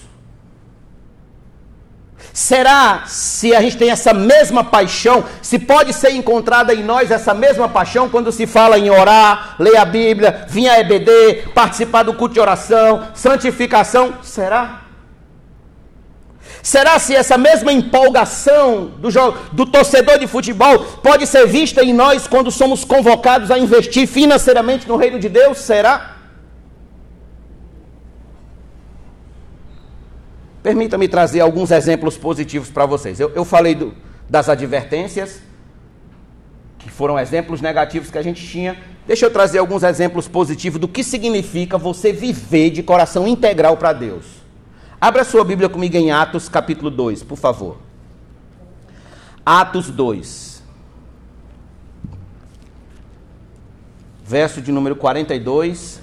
[2.32, 7.34] Será se a gente tem essa mesma paixão, se pode ser encontrada em nós essa
[7.34, 12.14] mesma paixão quando se fala em orar, ler a Bíblia, vir a EBD, participar do
[12.14, 14.14] culto de oração, santificação?
[14.22, 14.79] Será?
[16.62, 19.08] Será se essa mesma empolgação do,
[19.52, 24.86] do torcedor de futebol pode ser vista em nós quando somos convocados a investir financeiramente
[24.86, 25.58] no reino de Deus?
[25.58, 26.16] Será?
[30.62, 33.18] Permita-me trazer alguns exemplos positivos para vocês.
[33.18, 33.94] Eu, eu falei do,
[34.28, 35.40] das advertências,
[36.78, 38.76] que foram exemplos negativos que a gente tinha.
[39.06, 43.94] Deixa eu trazer alguns exemplos positivos do que significa você viver de coração integral para
[43.94, 44.39] Deus.
[45.00, 47.78] Abra sua Bíblia comigo em Atos capítulo 2, por favor.
[49.46, 50.62] Atos 2.
[54.22, 56.02] Verso de número 42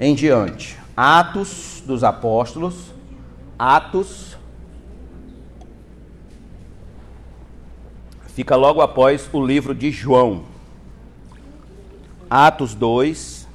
[0.00, 0.76] em diante.
[0.96, 2.92] Atos dos Apóstolos.
[3.56, 4.36] Atos.
[8.34, 10.46] Fica logo após o livro de João.
[12.28, 13.45] Atos 2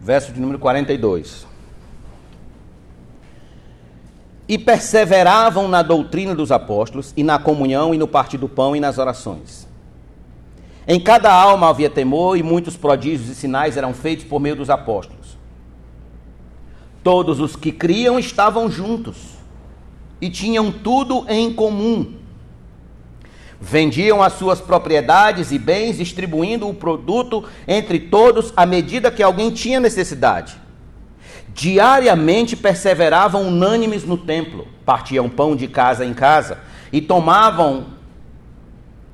[0.00, 1.46] verso de número 42.
[4.48, 8.80] E perseveravam na doutrina dos apóstolos, e na comunhão, e no partir do pão, e
[8.80, 9.68] nas orações.
[10.88, 14.70] Em cada alma havia temor, e muitos prodígios e sinais eram feitos por meio dos
[14.70, 15.38] apóstolos.
[17.04, 19.38] Todos os que criam estavam juntos,
[20.20, 22.19] e tinham tudo em comum
[23.60, 29.50] Vendiam as suas propriedades e bens, distribuindo o produto entre todos à medida que alguém
[29.50, 30.56] tinha necessidade.
[31.52, 36.58] Diariamente perseveravam unânimes no templo, partiam pão de casa em casa
[36.90, 37.88] e tomavam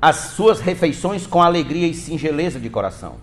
[0.01, 3.15] as suas refeições com alegria e singeleza de coração,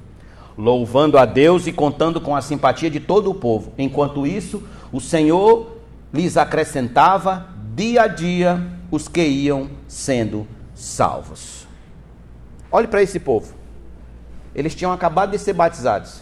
[0.57, 3.71] louvando a Deus e contando com a simpatia de todo o povo.
[3.77, 5.77] Enquanto isso, o Senhor
[6.13, 10.45] lhes acrescentava dia a dia os que iam sendo
[10.83, 11.65] salvos.
[12.71, 13.53] Olhe para esse povo.
[14.53, 16.21] Eles tinham acabado de ser batizados.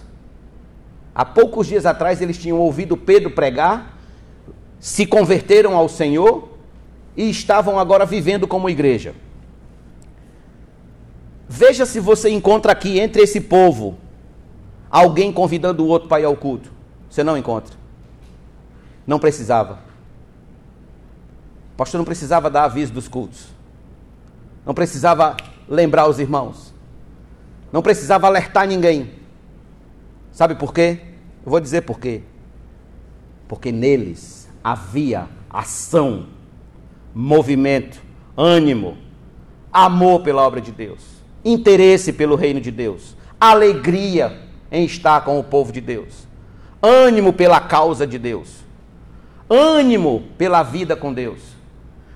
[1.14, 3.98] Há poucos dias atrás eles tinham ouvido Pedro pregar,
[4.80, 6.50] se converteram ao Senhor
[7.18, 9.14] e estavam agora vivendo como igreja.
[11.50, 13.98] Veja se você encontra aqui entre esse povo
[14.90, 16.72] alguém convidando o outro para ir ao culto.
[17.10, 17.76] Você não encontra.
[19.06, 19.80] Não precisava.
[21.74, 23.48] O pastor não precisava dar aviso dos cultos.
[24.66, 25.36] Não precisava
[25.68, 26.74] lembrar os irmãos.
[27.72, 29.12] Não precisava alertar ninguém.
[30.32, 31.00] Sabe por quê?
[31.46, 32.22] Eu vou dizer por quê.
[33.48, 36.28] Porque neles havia ação,
[37.14, 38.02] movimento,
[38.38, 38.98] ânimo,
[39.72, 41.02] amor pela obra de Deus,
[41.44, 44.40] interesse pelo reino de Deus, alegria
[44.72, 46.28] em estar com o povo de Deus,
[46.82, 48.60] ânimo pela causa de Deus,
[49.50, 51.40] ânimo pela vida com Deus.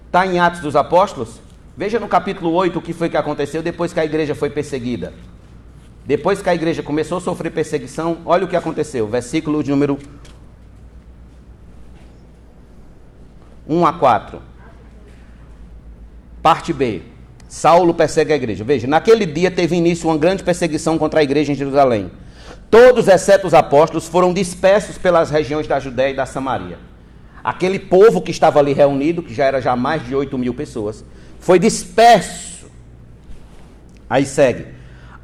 [0.05, 1.41] Está em Atos dos Apóstolos?
[1.77, 5.13] Veja no capítulo 8 o que foi que aconteceu depois que a igreja foi perseguida.
[6.05, 9.07] Depois que a igreja começou a sofrer perseguição, olha o que aconteceu.
[9.07, 9.97] Versículo de número
[13.67, 14.41] 1 a 4.
[16.41, 17.01] Parte B.
[17.47, 18.63] Saulo persegue a igreja.
[18.63, 22.11] Veja, naquele dia teve início uma grande perseguição contra a igreja em Jerusalém.
[22.69, 26.77] Todos, exceto os apóstolos, foram dispersos pelas regiões da Judéia e da Samaria.
[27.43, 31.03] Aquele povo que estava ali reunido, que já era já mais de 8 mil pessoas,
[31.45, 32.65] foi disperso.
[34.09, 34.65] Aí segue.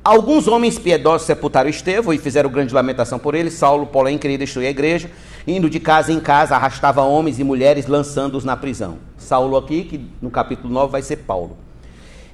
[0.04, 3.50] Alguns homens piedosos sepultaram Estevão e fizeram grande lamentação por ele.
[3.50, 5.10] Saulo, porém, queria destruir a igreja.
[5.48, 9.00] Indo de casa em casa, arrastava homens e mulheres, lançando-os na prisão.
[9.18, 11.58] Saulo aqui, que no capítulo 9 vai ser Paulo.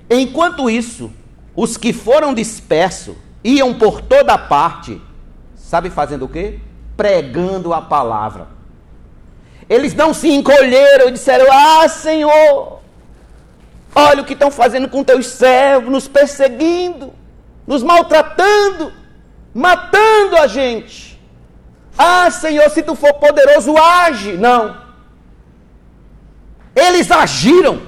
[0.09, 1.09] Enquanto isso,
[1.55, 5.01] os que foram dispersos iam por toda parte,
[5.55, 6.59] sabe fazendo o quê?
[6.97, 8.49] Pregando a palavra.
[9.69, 12.76] Eles não se encolheram e disseram: Ah, Senhor,
[13.97, 17.13] olha o que estão fazendo com teus servos, nos perseguindo
[17.67, 18.93] nos maltratando,
[19.53, 21.21] matando a gente.
[21.97, 24.37] Ah, Senhor, se tu for poderoso, age.
[24.37, 24.87] Não.
[26.73, 27.81] Eles agiram,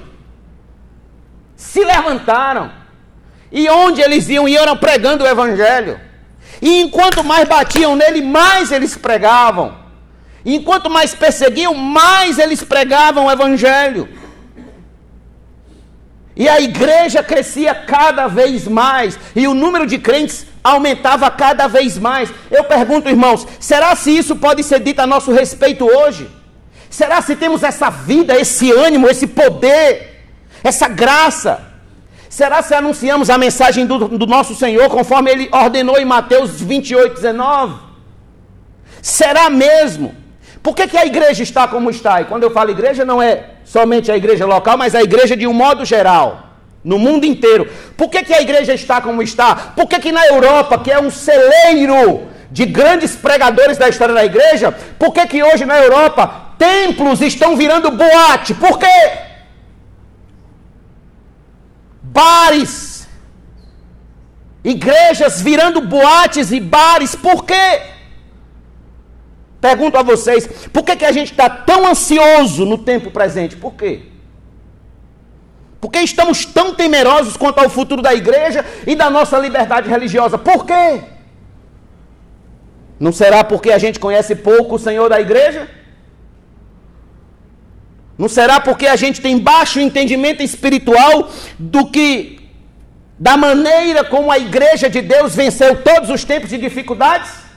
[1.56, 2.70] se levantaram,
[3.50, 5.98] e onde eles iam, iam pregando o Evangelho.
[6.60, 9.78] E enquanto mais batiam nele, mais eles pregavam.
[10.44, 14.08] E enquanto mais perseguiam, mais eles pregavam o Evangelho.
[16.40, 21.98] E a igreja crescia cada vez mais, e o número de crentes aumentava cada vez
[21.98, 22.32] mais.
[22.50, 26.30] Eu pergunto, irmãos, será se isso pode ser dito a nosso respeito hoje?
[26.88, 30.24] Será se temos essa vida, esse ânimo, esse poder,
[30.64, 31.60] essa graça?
[32.30, 37.16] Será se anunciamos a mensagem do, do nosso Senhor conforme ele ordenou em Mateus 28,
[37.16, 37.74] 19?
[39.02, 40.14] Será mesmo?
[40.62, 42.22] Por que, que a igreja está como está?
[42.22, 45.46] E quando eu falo igreja, não é somente a igreja local, mas a igreja de
[45.46, 46.28] um modo geral,
[46.82, 47.70] no mundo inteiro.
[47.96, 49.54] Por que, que a igreja está como está?
[49.76, 54.24] Por que, que na Europa, que é um celeiro de grandes pregadores da história da
[54.24, 58.54] igreja, por que, que hoje na Europa templos estão virando boate?
[58.54, 58.98] Por quê?
[62.02, 63.08] Bares,
[64.64, 67.89] igrejas virando boates e bares, por quê?
[69.60, 73.56] Pergunto a vocês, por que, que a gente está tão ansioso no tempo presente?
[73.56, 74.02] Por quê?
[75.80, 80.38] Por que estamos tão temerosos quanto ao futuro da igreja e da nossa liberdade religiosa?
[80.38, 81.02] Por quê?
[82.98, 85.68] Não será porque a gente conhece pouco o Senhor da igreja?
[88.16, 92.40] Não será porque a gente tem baixo entendimento espiritual do que
[93.18, 97.49] da maneira como a igreja de Deus venceu todos os tempos de dificuldades?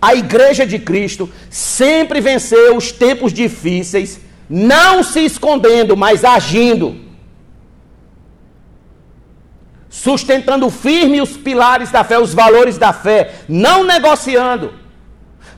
[0.00, 7.04] A igreja de Cristo sempre venceu os tempos difíceis, não se escondendo, mas agindo.
[9.88, 14.74] Sustentando firme os pilares da fé, os valores da fé, não negociando,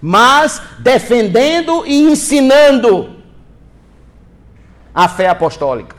[0.01, 3.17] mas defendendo e ensinando
[4.95, 5.97] a fé apostólica.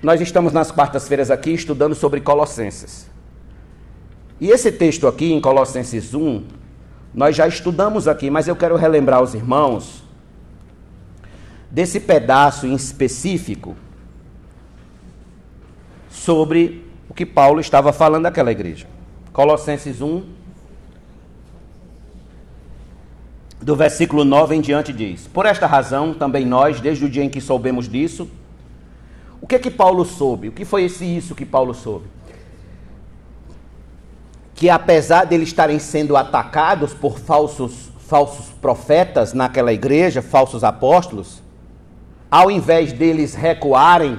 [0.00, 3.07] Nós estamos nas quartas-feiras aqui estudando sobre Colossenses.
[4.40, 6.44] E esse texto aqui, em Colossenses 1,
[7.12, 10.04] nós já estudamos aqui, mas eu quero relembrar aos irmãos
[11.70, 13.76] desse pedaço em específico
[16.10, 18.86] sobre o que Paulo estava falando daquela igreja.
[19.32, 20.22] Colossenses 1,
[23.60, 27.28] do versículo 9 em diante diz: Por esta razão, também nós, desde o dia em
[27.28, 28.28] que soubemos disso,
[29.40, 30.48] o que é que Paulo soube?
[30.48, 32.06] O que foi esse isso que Paulo soube?
[34.58, 41.40] Que apesar de eles estarem sendo atacados por falsos, falsos profetas naquela igreja, falsos apóstolos,
[42.28, 44.18] ao invés deles recuarem,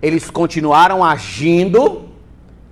[0.00, 2.08] eles continuaram agindo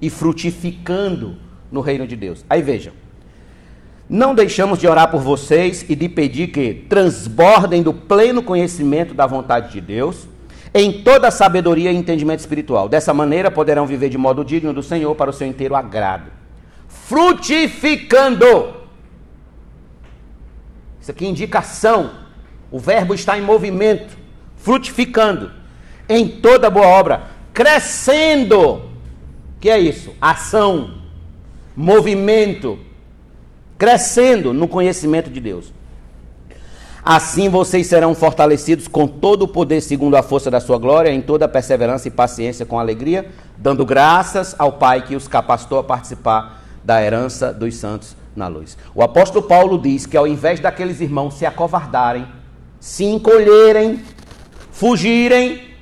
[0.01, 1.37] e frutificando
[1.71, 2.43] no reino de Deus.
[2.49, 2.95] Aí vejam.
[4.09, 9.27] Não deixamos de orar por vocês e de pedir que transbordem do pleno conhecimento da
[9.27, 10.27] vontade de Deus,
[10.73, 12.89] em toda sabedoria e entendimento espiritual.
[12.89, 16.44] Dessa maneira poderão viver de modo digno do Senhor para o seu inteiro agrado.
[17.07, 18.75] Frutificando.
[21.01, 22.13] Isso aqui é indicação.
[22.71, 24.17] O verbo está em movimento.
[24.57, 25.53] Frutificando.
[26.09, 27.25] Em toda boa obra.
[27.53, 28.91] Crescendo.
[29.61, 30.15] Que é isso?
[30.21, 31.03] Ação.
[31.77, 32.79] Movimento
[33.77, 35.73] crescendo no conhecimento de Deus.
[37.05, 41.21] Assim vocês serão fortalecidos com todo o poder segundo a força da sua glória, em
[41.21, 46.64] toda perseverança e paciência com alegria, dando graças ao Pai que os capacitou a participar
[46.85, 48.77] da herança dos santos na luz.
[48.95, 52.27] O apóstolo Paulo diz que ao invés daqueles irmãos se acovardarem,
[52.79, 54.03] se encolherem,
[54.71, 55.75] fugirem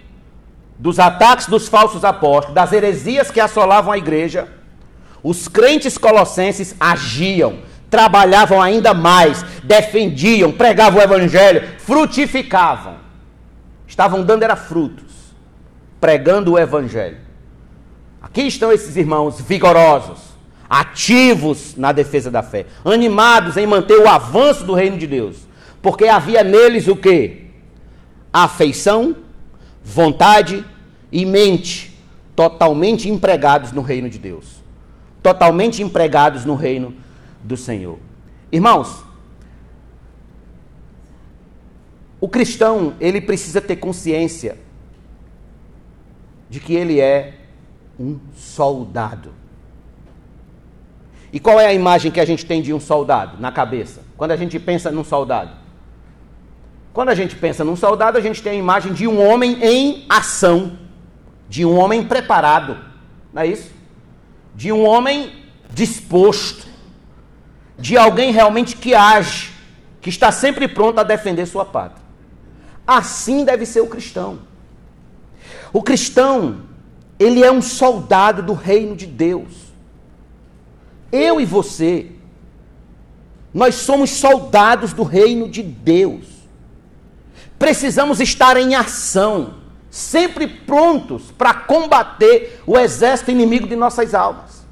[0.79, 4.49] dos ataques dos falsos apóstolos, das heresias que assolavam a igreja,
[5.23, 7.59] os crentes colossenses agiam
[7.93, 12.97] trabalhavam ainda mais, defendiam, pregavam o evangelho, frutificavam.
[13.87, 15.13] Estavam dando era frutos,
[16.01, 17.19] pregando o evangelho.
[18.23, 20.32] Aqui estão esses irmãos vigorosos,
[20.73, 25.47] ativos na defesa da fé, animados em manter o avanço do reino de Deus,
[25.83, 27.51] porque havia neles o que?
[28.33, 29.15] Afeição,
[29.85, 30.65] vontade
[31.13, 31.95] e mente,
[32.35, 34.63] totalmente empregados no reino de Deus.
[35.23, 36.97] Totalmente empregados no reino
[37.45, 37.99] do Senhor.
[38.51, 39.05] Irmãos,
[42.19, 44.57] o cristão, ele precisa ter consciência
[46.49, 47.35] de que ele é
[48.01, 49.42] um soldado.
[51.33, 54.03] E qual é a imagem que a gente tem de um soldado na cabeça?
[54.17, 55.51] Quando a gente pensa num soldado?
[56.93, 60.05] Quando a gente pensa num soldado, a gente tem a imagem de um homem em
[60.11, 60.79] ação,
[61.49, 62.77] de um homem preparado,
[63.33, 63.71] não é isso?
[64.55, 65.33] De um homem
[65.71, 66.67] disposto,
[67.79, 69.53] de alguém realmente que age,
[70.03, 72.03] que está sempre pronto a defender sua pátria.
[72.87, 74.41] Assim deve ser o cristão.
[75.73, 76.63] O cristão,
[77.19, 79.62] ele é um soldado do reino de Deus.
[81.13, 82.11] Eu e você,
[83.53, 86.27] nós somos soldados do reino de Deus.
[87.59, 89.55] Precisamos estar em ação,
[89.91, 94.67] sempre prontos para combater o exército inimigo de nossas almas.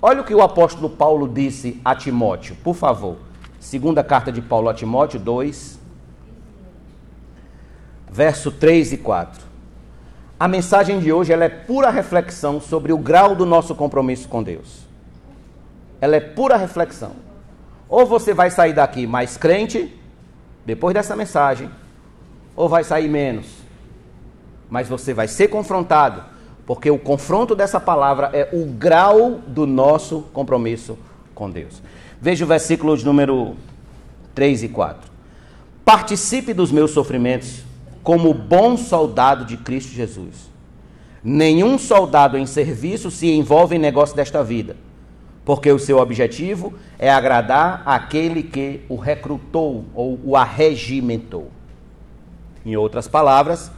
[0.00, 3.16] Olha o que o apóstolo Paulo disse a Timóteo, por favor.
[3.58, 5.78] Segunda carta de Paulo a Timóteo 2,
[8.10, 9.48] verso 3 e 4.
[10.38, 14.40] A mensagem de hoje ela é pura reflexão sobre o grau do nosso compromisso com
[14.42, 14.87] Deus.
[16.00, 17.12] Ela é pura reflexão.
[17.88, 19.94] Ou você vai sair daqui mais crente,
[20.64, 21.70] depois dessa mensagem,
[22.54, 23.46] ou vai sair menos.
[24.68, 26.22] Mas você vai ser confrontado
[26.68, 30.98] porque o confronto dessa palavra é o grau do nosso compromisso
[31.34, 31.82] com Deus.
[32.20, 33.56] Veja o versículo de número
[34.34, 35.10] 3 e 4.
[35.82, 37.62] Participe dos meus sofrimentos
[38.02, 40.50] como bom soldado de Cristo Jesus.
[41.24, 44.76] Nenhum soldado em serviço se envolve em negócio desta vida,
[45.48, 51.50] porque o seu objetivo é agradar aquele que o recrutou ou o arregimentou.
[52.66, 53.72] Em outras palavras,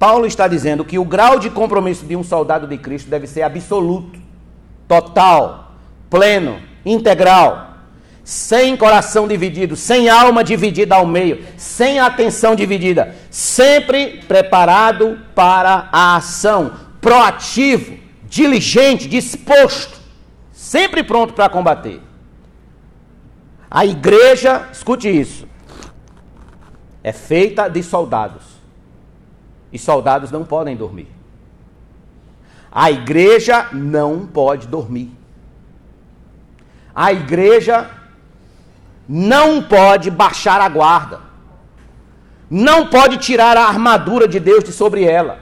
[0.00, 3.42] Paulo está dizendo que o grau de compromisso de um soldado de Cristo deve ser
[3.42, 4.18] absoluto,
[4.88, 5.76] total,
[6.10, 7.76] pleno, integral,
[8.24, 16.16] sem coração dividido, sem alma dividida ao meio, sem atenção dividida, sempre preparado para a
[16.16, 17.96] ação, proativo,
[18.28, 20.01] diligente, disposto,
[20.62, 22.00] sempre pronto para combater.
[23.68, 25.48] A igreja, escute isso,
[27.02, 28.44] é feita de soldados.
[29.72, 31.08] E soldados não podem dormir.
[32.70, 35.10] A igreja não pode dormir.
[36.94, 37.90] A igreja
[39.08, 41.20] não pode baixar a guarda.
[42.48, 45.40] Não pode tirar a armadura de Deus de sobre ela.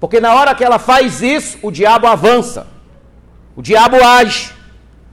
[0.00, 2.77] Porque na hora que ela faz isso, o diabo avança.
[3.58, 4.52] O diabo age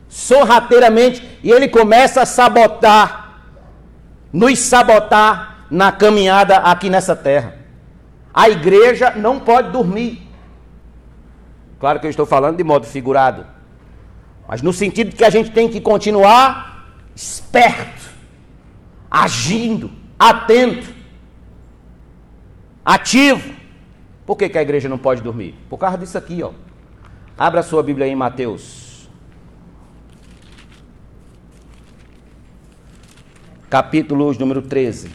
[0.07, 3.41] sorrateiramente e ele começa a sabotar,
[4.31, 7.57] nos sabotar na caminhada aqui nessa terra.
[8.31, 10.29] A igreja não pode dormir.
[11.79, 13.47] Claro que eu estou falando de modo figurado.
[14.47, 16.85] Mas no sentido que a gente tem que continuar
[17.15, 18.11] esperto,
[19.09, 20.87] agindo, atento,
[22.85, 23.55] ativo.
[24.23, 25.55] Por que, que a igreja não pode dormir?
[25.67, 26.51] Por causa disso aqui, ó.
[27.37, 29.09] Abra sua Bíblia em Mateus.
[33.69, 35.09] Capítulo número 13.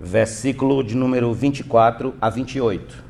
[0.00, 3.04] Versículo de número 24 a 28.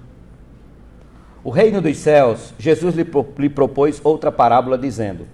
[1.42, 3.06] O reino dos céus, Jesus lhe,
[3.38, 5.26] lhe propôs outra parábola, dizendo: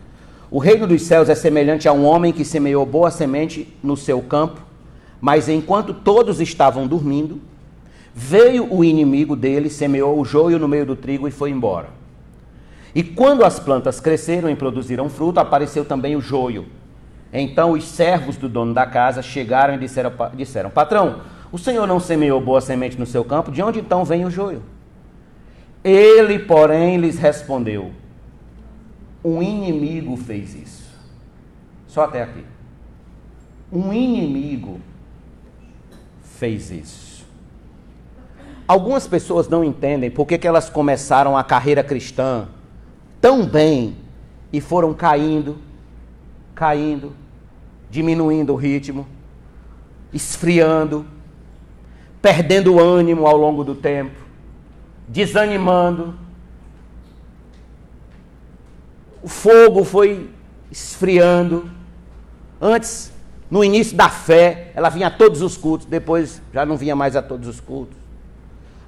[0.49, 4.23] O reino dos céus é semelhante a um homem que semeou boa semente no seu
[4.23, 4.66] campo,
[5.21, 7.41] mas enquanto todos estavam dormindo,
[8.15, 11.89] veio o inimigo dele, semeou o joio no meio do trigo e foi embora.
[12.95, 16.67] E quando as plantas cresceram e produziram fruto, apareceu também o joio.
[17.33, 21.21] Então os servos do dono da casa chegaram e disseram, disseram: Patrão,
[21.53, 24.63] o senhor não semeou boa semente no seu campo, de onde então vem o joio?
[25.85, 27.93] Ele, porém, lhes respondeu:
[29.23, 30.87] Um inimigo fez isso.
[31.87, 32.45] Só até aqui.
[33.71, 34.81] Um inimigo
[36.39, 37.27] fez isso.
[38.69, 42.49] Algumas pessoas não entendem por que, que elas começaram a carreira cristã
[43.21, 43.97] tão bem
[44.53, 45.59] e foram caindo,
[46.55, 47.13] caindo,
[47.91, 49.07] diminuindo o ritmo,
[50.13, 51.07] esfriando,
[52.21, 54.27] perdendo o ânimo ao longo do tempo
[55.07, 56.15] desanimando.
[59.23, 60.31] O fogo foi
[60.71, 61.71] esfriando.
[62.61, 63.13] Antes,
[63.51, 67.15] no início da fé, ela vinha a todos os cultos, depois já não vinha mais
[67.15, 67.97] a todos os cultos.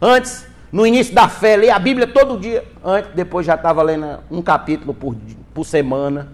[0.01, 2.65] Antes, no início da fé, lia a Bíblia todo dia.
[2.85, 5.17] Antes, depois já estava lendo um capítulo por,
[5.55, 6.33] por semana.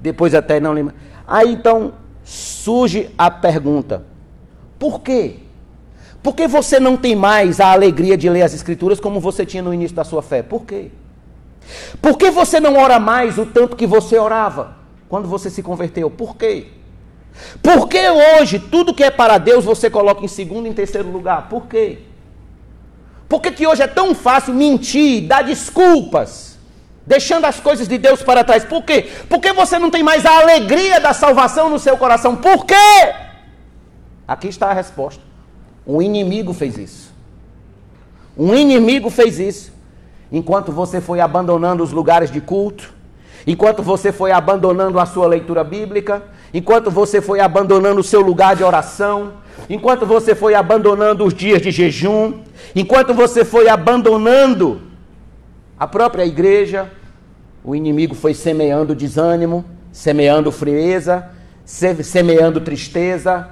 [0.00, 0.94] Depois até não lembro.
[1.26, 4.04] Aí então surge a pergunta:
[4.78, 5.38] por quê?
[6.22, 9.62] Por que você não tem mais a alegria de ler as Escrituras como você tinha
[9.62, 10.42] no início da sua fé?
[10.42, 10.90] Por quê?
[12.00, 14.76] Por que você não ora mais o tanto que você orava
[15.08, 16.10] quando você se converteu?
[16.10, 16.68] Por quê?
[17.62, 21.10] Por que hoje tudo que é para Deus você coloca em segundo e em terceiro
[21.10, 21.48] lugar?
[21.48, 21.98] Por quê?
[23.28, 26.58] Por que, que hoje é tão fácil mentir, dar desculpas,
[27.04, 28.64] deixando as coisas de Deus para trás?
[28.64, 29.10] Por quê?
[29.28, 32.36] Porque você não tem mais a alegria da salvação no seu coração.
[32.36, 32.74] Por quê?
[34.28, 35.22] Aqui está a resposta.
[35.86, 37.12] Um inimigo fez isso.
[38.36, 39.72] Um inimigo fez isso.
[40.30, 42.92] Enquanto você foi abandonando os lugares de culto,
[43.46, 46.22] enquanto você foi abandonando a sua leitura bíblica,
[46.52, 49.34] enquanto você foi abandonando o seu lugar de oração,
[49.68, 52.40] enquanto você foi abandonando os dias de jejum,
[52.74, 54.80] enquanto você foi abandonando
[55.78, 56.90] a própria igreja,
[57.62, 61.30] o inimigo foi semeando desânimo, semeando frieza,
[61.64, 63.48] semeando tristeza,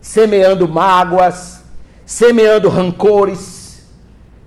[0.00, 1.62] semeando mágoas,
[2.04, 3.82] semeando rancores,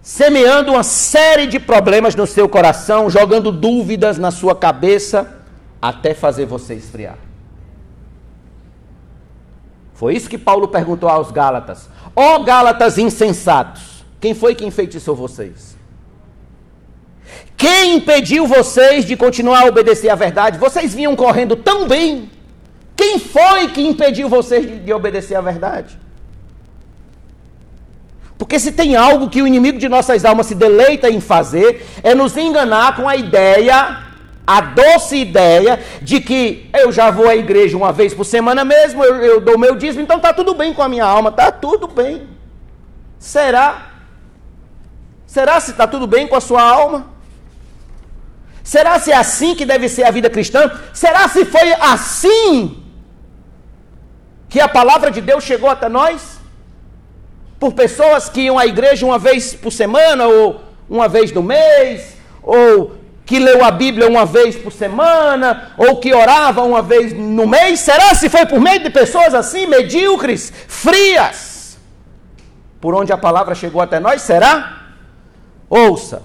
[0.01, 5.41] semeando uma série de problemas no seu coração, jogando dúvidas na sua cabeça,
[5.81, 7.26] até fazer você esfriar.
[9.97, 11.89] Foi isso que Paulo perguntou aos Gálatas.
[12.15, 15.75] Ó oh, Gálatas insensatos, quem foi que enfeitiçou vocês?
[17.57, 20.59] Quem impediu vocês de continuar a obedecer à verdade?
[20.59, 22.29] Vocês vinham correndo tão bem.
[22.95, 25.97] Quem foi que impediu vocês de, de obedecer à verdade?
[28.37, 32.13] Porque se tem algo que o inimigo de nossas almas se deleita em fazer, é
[32.13, 33.97] nos enganar com a ideia,
[34.47, 39.03] a doce ideia, de que eu já vou à igreja uma vez por semana mesmo,
[39.03, 41.87] eu, eu dou meu dízimo, então está tudo bem com a minha alma, está tudo
[41.87, 42.25] bem.
[43.19, 43.91] Será?
[45.25, 47.07] Será se está tudo bem com a sua alma?
[48.63, 50.71] Será se é assim que deve ser a vida cristã?
[50.93, 52.83] Será se foi assim
[54.47, 56.37] que a palavra de Deus chegou até nós?
[57.59, 62.15] por pessoas que iam à igreja uma vez por semana, ou uma vez no mês,
[62.43, 62.95] ou
[63.27, 67.81] que leu a Bíblia uma vez por semana, ou que orava uma vez no mês?
[67.81, 71.77] Será se foi por meio de pessoas assim, medíocres, frias?
[72.79, 74.21] Por onde a palavra chegou até nós?
[74.21, 74.77] Será?
[75.69, 76.23] Ouça,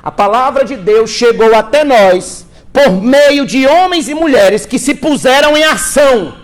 [0.00, 4.94] a palavra de Deus chegou até nós por meio de homens e mulheres que se
[4.94, 6.34] puseram em ação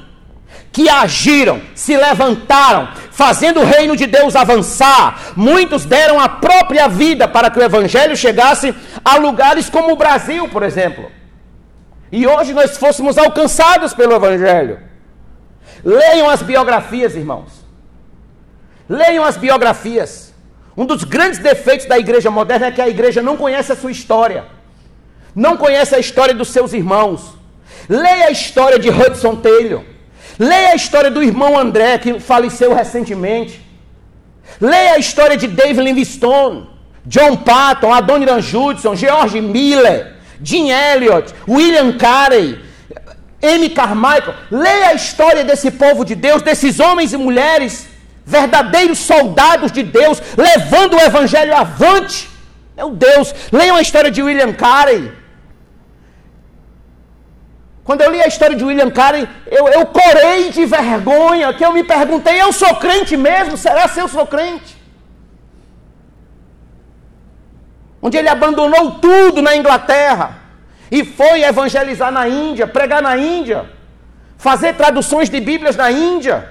[0.74, 5.32] que agiram, se levantaram, fazendo o reino de Deus avançar.
[5.36, 10.48] Muitos deram a própria vida para que o evangelho chegasse a lugares como o Brasil,
[10.48, 11.10] por exemplo.
[12.10, 14.80] E hoje nós fôssemos alcançados pelo evangelho.
[15.84, 17.64] Leiam as biografias, irmãos.
[18.88, 20.34] Leiam as biografias.
[20.76, 23.92] Um dos grandes defeitos da igreja moderna é que a igreja não conhece a sua
[23.92, 24.44] história.
[25.34, 27.36] Não conhece a história dos seus irmãos.
[27.88, 29.93] Leia a história de Hudson Taylor.
[30.38, 33.60] Leia a história do irmão André, que faleceu recentemente.
[34.60, 36.74] Leia a história de David Livingstone.
[37.06, 42.58] John Patton, Adoniran Judson, George Miller, Jim Elliot, William Carey,
[43.42, 43.68] M.
[43.70, 44.34] Carmichael.
[44.50, 47.86] Leia a história desse povo de Deus, desses homens e mulheres,
[48.24, 52.30] verdadeiros soldados de Deus, levando o evangelho avante.
[52.76, 55.12] Meu Deus, leiam a história de William Carey.
[57.84, 61.72] Quando eu li a história de William Carey, eu, eu corei de vergonha, que eu
[61.72, 63.58] me perguntei, eu sou crente mesmo?
[63.58, 64.74] Será que eu sou crente?
[68.00, 70.38] Onde ele abandonou tudo na Inglaterra
[70.90, 73.68] e foi evangelizar na Índia, pregar na Índia,
[74.38, 76.50] fazer traduções de Bíblias na Índia.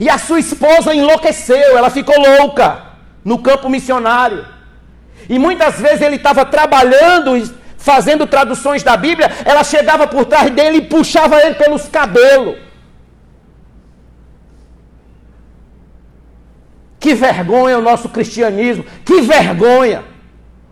[0.00, 2.82] E a sua esposa enlouqueceu, ela ficou louca
[3.22, 4.46] no campo missionário.
[5.28, 7.36] E muitas vezes ele estava trabalhando
[7.82, 12.56] fazendo traduções da Bíblia, ela chegava por trás dele e puxava ele pelos cabelos.
[16.98, 20.04] Que vergonha o nosso cristianismo, que vergonha.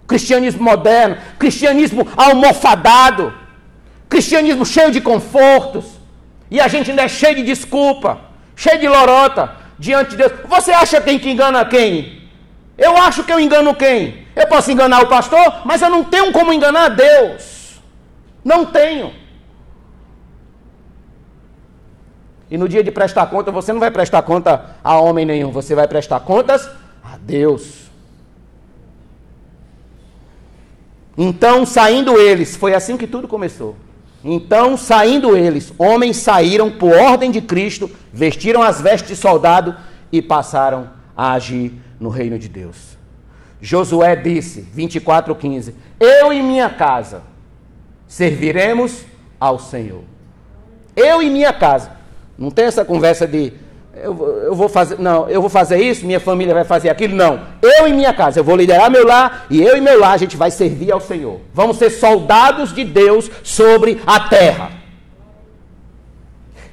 [0.06, 3.32] Cristianismo moderno, cristianismo almofadado,
[4.08, 5.84] cristianismo cheio de confortos.
[6.50, 8.20] E a gente ainda é cheio de desculpa,
[8.56, 10.32] cheio de lorota diante de Deus.
[10.46, 12.19] Você acha quem que engana quem?
[12.80, 14.26] Eu acho que eu engano quem?
[14.34, 17.78] Eu posso enganar o pastor, mas eu não tenho como enganar Deus.
[18.42, 19.12] Não tenho.
[22.50, 25.74] E no dia de prestar conta, você não vai prestar conta a homem nenhum, você
[25.74, 26.70] vai prestar contas
[27.04, 27.90] a Deus.
[31.18, 33.76] Então, saindo eles, foi assim que tudo começou.
[34.24, 39.76] Então, saindo eles, homens saíram por ordem de Cristo, vestiram as vestes de soldado
[40.10, 42.96] e passaram a agir no reino de Deus.
[43.60, 47.22] Josué disse, 24:15: Eu e minha casa
[48.08, 49.04] serviremos
[49.38, 50.02] ao Senhor.
[50.96, 51.92] Eu e minha casa.
[52.38, 53.52] Não tem essa conversa de
[53.94, 57.38] eu, eu, vou fazer, não, eu vou fazer isso, minha família vai fazer aquilo, não.
[57.60, 60.16] Eu e minha casa, eu vou liderar meu lar e eu e meu lar a
[60.16, 61.42] gente vai servir ao Senhor.
[61.52, 64.70] Vamos ser soldados de Deus sobre a terra.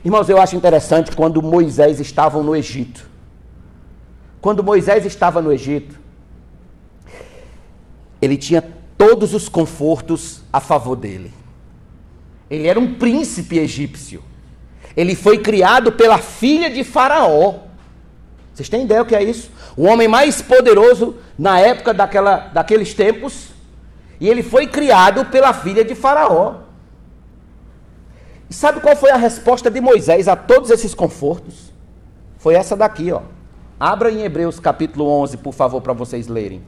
[0.06, 3.17] Irmãos, eu acho interessante quando Moisés estava no Egito.
[4.48, 6.00] Quando Moisés estava no Egito,
[8.22, 8.64] ele tinha
[8.98, 11.34] todos os confortos a favor dele.
[12.50, 14.24] Ele era um príncipe egípcio.
[14.96, 17.56] Ele foi criado pela filha de Faraó.
[18.54, 19.52] Vocês têm ideia o que é isso?
[19.76, 23.50] O homem mais poderoso na época daquela, daqueles tempos.
[24.18, 26.62] E ele foi criado pela filha de Faraó.
[28.50, 31.74] E sabe qual foi a resposta de Moisés a todos esses confortos?
[32.38, 33.24] Foi essa daqui, ó.
[33.80, 36.64] Abra em Hebreus capítulo 11, por favor, para vocês lerem.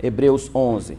[0.00, 0.96] Hebreus 11.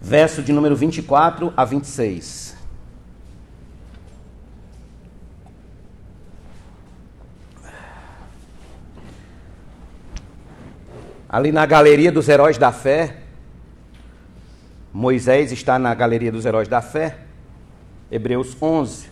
[0.00, 2.56] Verso de número 24 a 26.
[11.28, 13.22] Ali na galeria dos heróis da fé,
[14.92, 17.18] Moisés está na galeria dos heróis da fé,
[18.14, 19.08] Hebreus 11,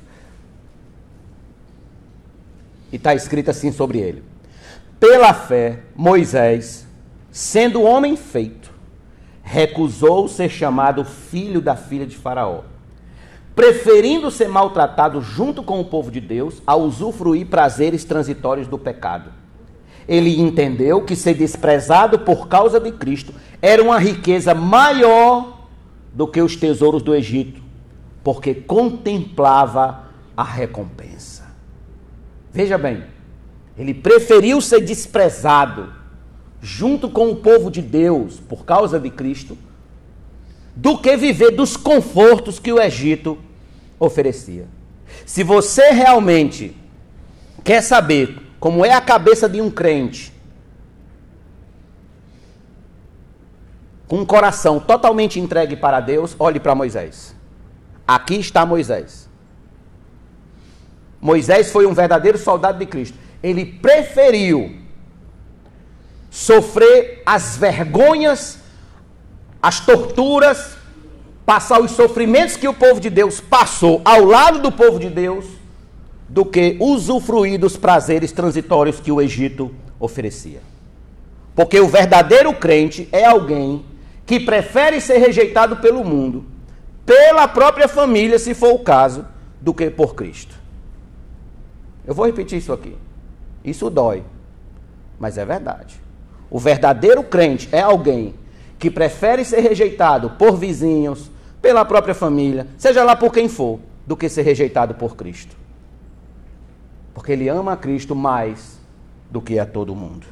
[2.93, 4.23] e está escrito assim sobre ele:
[5.01, 6.87] Pela fé, Moisés,
[7.33, 8.71] sendo homem feito,
[9.43, 12.61] recusou ser chamado filho da filha de Faraó,
[13.57, 19.33] preferindo ser maltratado junto com o povo de Deus a usufruir prazeres transitórios do pecado.
[20.07, 25.67] Ele entendeu que ser desprezado por causa de Cristo era uma riqueza maior
[26.15, 27.62] do que os tesouros do Egito,
[28.23, 30.05] porque contemplava
[30.37, 31.51] a recompensa.
[32.53, 33.05] Veja bem,
[33.77, 35.93] ele preferiu ser desprezado
[36.61, 39.59] junto com o povo de Deus por causa de Cristo
[40.75, 43.39] do que viver dos confortos que o Egito
[43.99, 44.67] oferecia.
[45.27, 46.77] Se você realmente
[47.65, 50.33] quer saber como é a cabeça de um crente
[54.07, 57.35] com um coração totalmente entregue para Deus, olhe para Moisés.
[58.07, 59.29] Aqui está Moisés.
[61.21, 63.17] Moisés foi um verdadeiro soldado de Cristo.
[63.43, 64.77] Ele preferiu
[66.31, 68.59] sofrer as vergonhas,
[69.63, 70.77] as torturas,
[71.45, 75.45] passar os sofrimentos que o povo de Deus passou ao lado do povo de Deus,
[76.29, 80.61] do que usufruir dos prazeres transitórios que o Egito oferecia.
[81.55, 83.85] Porque o verdadeiro crente é alguém
[84.25, 86.47] que prefere ser rejeitado pelo mundo,
[87.05, 89.27] pela própria família, se for o caso,
[89.61, 90.55] do que por Cristo.
[92.07, 92.97] Eu vou repetir isso aqui.
[93.65, 94.25] Isso dói,
[95.19, 96.01] mas é verdade.
[96.51, 98.35] O verdadeiro crente é alguém
[98.79, 101.31] que prefere ser rejeitado por vizinhos,
[101.61, 105.57] pela própria família, seja lá por quem for, do que ser rejeitado por Cristo.
[107.15, 108.81] Porque ele ama a Cristo mais
[109.31, 110.27] do que a todo mundo.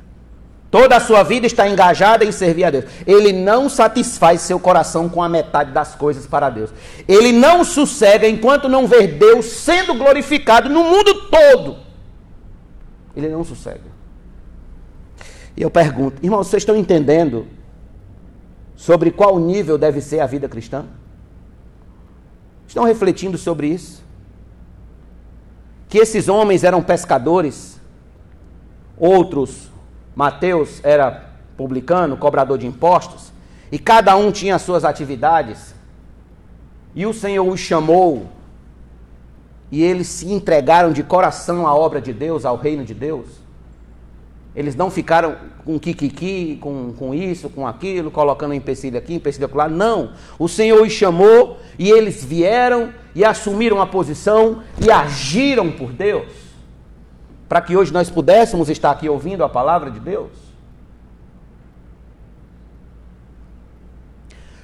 [0.71, 2.85] Toda a sua vida está engajada em servir a Deus.
[3.05, 6.71] Ele não satisfaz seu coração com a metade das coisas para Deus.
[7.09, 11.79] Ele não sossega enquanto não ver Deus sendo glorificado no mundo todo.
[13.16, 13.91] Ele não sossega.
[15.57, 17.49] E eu pergunto, irmãos, vocês estão entendendo
[18.77, 20.87] sobre qual nível deve ser a vida cristã?
[22.68, 24.05] Estão refletindo sobre isso?
[25.89, 27.81] Que esses homens eram pescadores,
[28.97, 29.70] outros
[30.15, 33.33] Mateus era publicano, cobrador de impostos,
[33.71, 35.75] e cada um tinha as suas atividades.
[36.95, 38.27] E o Senhor os chamou,
[39.71, 43.27] e eles se entregaram de coração à obra de Deus, ao reino de Deus.
[44.57, 49.69] Eles não ficaram com kikiki, com, com isso, com aquilo, colocando empecilho aqui, empecilho lá.
[49.69, 50.13] Não.
[50.41, 56.39] O Senhor os chamou e eles vieram e assumiram a posição e agiram por Deus
[57.51, 60.30] para que hoje nós pudéssemos estar aqui ouvindo a palavra de Deus?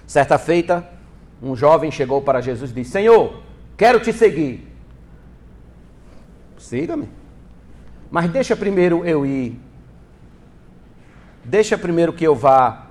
[0.06, 0.88] Certa feita,
[1.42, 3.42] um jovem chegou para Jesus e disse: Senhor,
[3.76, 4.72] quero te seguir.
[6.58, 7.08] Siga-me.
[8.08, 9.60] Mas deixa primeiro eu ir.
[11.44, 12.86] Deixa primeiro que eu vá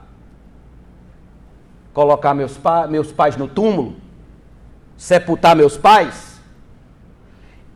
[1.93, 3.95] colocar meus, pa meus pais no túmulo,
[4.97, 6.41] sepultar meus pais.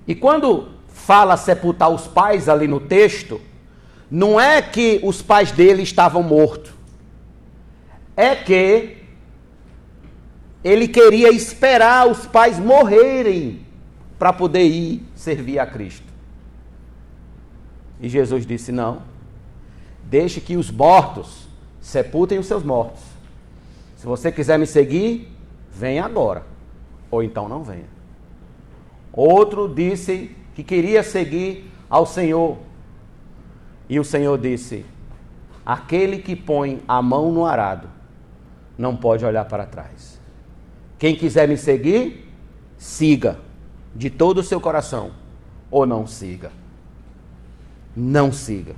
[0.06, 0.79] E quando
[1.10, 3.42] fala sepultar os pais ali no texto,
[4.12, 6.72] não é que os pais dele estavam mortos.
[8.16, 8.98] É que
[10.64, 13.66] ele queria esperar os pais morrerem
[14.20, 16.06] para poder ir servir a Cristo.
[18.00, 19.02] E Jesus disse: Não,
[20.04, 21.48] deixe que os mortos
[21.82, 23.02] sepultem os seus mortos.
[23.98, 25.28] Se você quiser me seguir,
[25.72, 26.46] venha agora,
[27.10, 27.90] ou então não venha.
[29.12, 32.58] Outro disse que queria seguir ao Senhor.
[33.88, 34.86] E o Senhor disse:
[35.66, 37.88] Aquele que põe a mão no arado
[38.78, 40.20] não pode olhar para trás.
[40.98, 42.30] Quem quiser me seguir,
[42.78, 43.40] siga
[43.96, 45.12] de todo o seu coração,
[45.72, 46.52] ou não siga.
[47.96, 48.76] Não siga.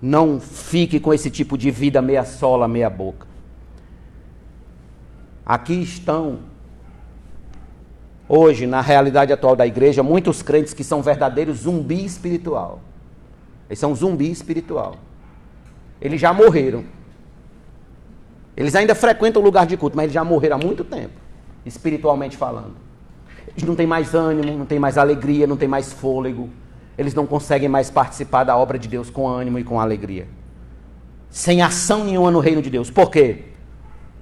[0.00, 3.26] Não fique com esse tipo de vida meia sola, meia boca.
[5.44, 6.38] Aqui estão
[8.34, 12.80] hoje, na realidade atual da igreja, muitos crentes que são verdadeiros zumbi espiritual.
[13.68, 14.96] Eles são zumbi espiritual.
[16.00, 16.82] Eles já morreram.
[18.56, 21.12] Eles ainda frequentam o lugar de culto, mas eles já morreram há muito tempo,
[21.66, 22.74] espiritualmente falando.
[23.48, 26.48] Eles não têm mais ânimo, não têm mais alegria, não têm mais fôlego.
[26.96, 30.26] Eles não conseguem mais participar da obra de Deus com ânimo e com alegria.
[31.28, 32.90] Sem ação nenhuma no reino de Deus.
[32.90, 33.44] Por quê?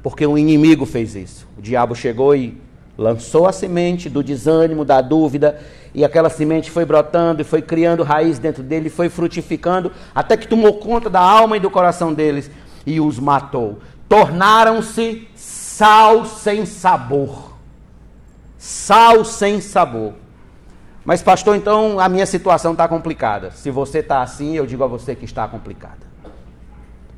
[0.02, 1.46] Porque o inimigo fez isso.
[1.56, 2.60] O diabo chegou e
[3.00, 5.58] lançou a semente do desânimo, da dúvida,
[5.94, 10.46] e aquela semente foi brotando e foi criando raiz dentro dele, foi frutificando, até que
[10.46, 12.50] tomou conta da alma e do coração deles
[12.84, 13.78] e os matou.
[14.06, 17.54] Tornaram-se sal sem sabor.
[18.58, 20.12] Sal sem sabor.
[21.02, 23.50] Mas, pastor, então a minha situação está complicada.
[23.52, 26.10] Se você está assim, eu digo a você que está complicada.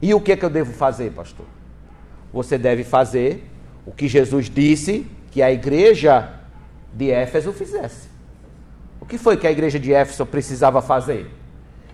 [0.01, 1.47] E o que, é que eu devo fazer, pastor?
[2.33, 3.51] Você deve fazer
[3.85, 6.31] o que Jesus disse que a igreja
[6.93, 8.09] de Éfeso fizesse.
[9.01, 11.29] O que foi que a igreja de Éfeso precisava fazer?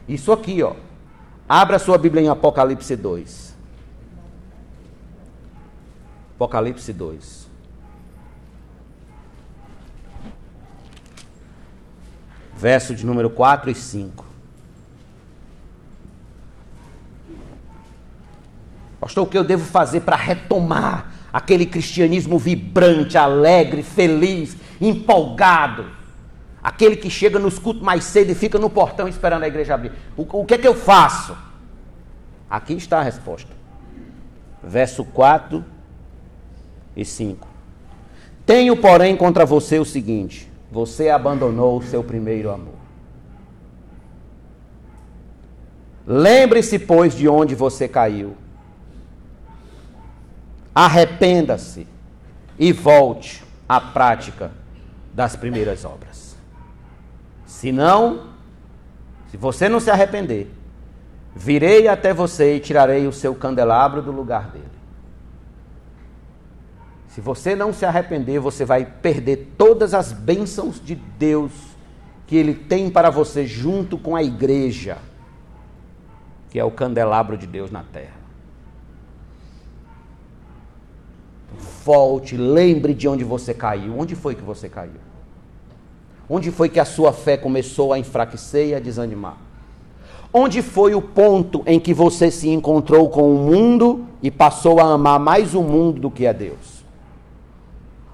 [0.09, 0.75] Isso aqui, ó.
[1.49, 3.57] Abra sua Bíblia em Apocalipse 2.
[6.35, 7.49] Apocalipse 2.
[12.57, 14.27] Verso de número 4 e 5.
[19.01, 25.87] Pastor, o que eu devo fazer para retomar aquele cristianismo vibrante, alegre, feliz, empolgado.
[26.63, 29.93] Aquele que chega nos cultos mais cedo e fica no portão esperando a igreja abrir.
[30.17, 31.37] O, o que é que eu faço?
[32.51, 33.51] Aqui está a resposta.
[34.63, 35.65] Verso 4
[36.97, 37.47] e 5.
[38.45, 42.79] Tenho, porém, contra você o seguinte: você abandonou o seu primeiro amor.
[46.07, 48.35] Lembre-se, pois, de onde você caiu
[50.79, 51.89] arrependa-se
[52.57, 54.53] e volte à prática
[55.13, 56.37] das primeiras obras.
[57.45, 58.29] Se não,
[59.29, 60.49] se você não se arrepender,
[61.35, 64.65] virei até você e tirarei o seu candelabro do lugar dele.
[67.09, 71.51] Se você não se arrepender, você vai perder todas as bênçãos de Deus
[72.25, 74.99] que Ele tem para você, junto com a igreja,
[76.51, 78.18] que é o candelabro de Deus na terra.
[81.85, 83.99] Volte, lembre de onde você caiu.
[83.99, 85.01] Onde foi que você caiu?
[86.29, 89.39] Onde foi que a sua fé começou a enfraquecer e a desanimar?
[90.33, 94.93] Onde foi o ponto em que você se encontrou com o mundo e passou a
[94.93, 96.85] amar mais o mundo do que a Deus?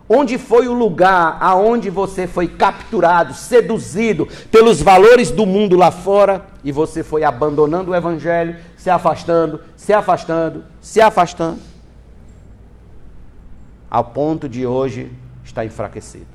[0.08, 6.46] Onde foi o lugar aonde você foi capturado, seduzido pelos valores do mundo lá fora
[6.62, 11.58] e você foi abandonando o evangelho, se afastando, se afastando, se afastando,
[13.90, 15.12] ao ponto de hoje
[15.44, 16.34] estar enfraquecido?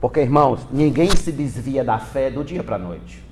[0.00, 3.22] Porque, irmãos, ninguém se desvia da fé do dia para a noite.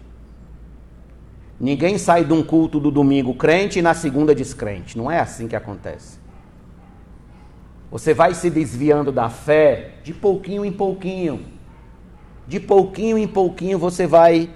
[1.58, 4.96] Ninguém sai de um culto do domingo crente e na segunda descrente.
[4.96, 6.18] Não é assim que acontece.
[7.90, 11.46] Você vai se desviando da fé de pouquinho em pouquinho.
[12.46, 14.50] De pouquinho em pouquinho você vai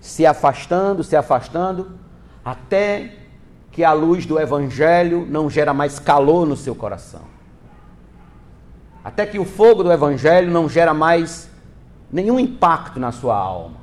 [0.00, 1.92] se afastando, se afastando,
[2.44, 3.12] até
[3.72, 7.22] que a luz do Evangelho não gera mais calor no seu coração.
[9.02, 11.50] Até que o fogo do Evangelho não gera mais
[12.12, 13.76] nenhum impacto na sua alma.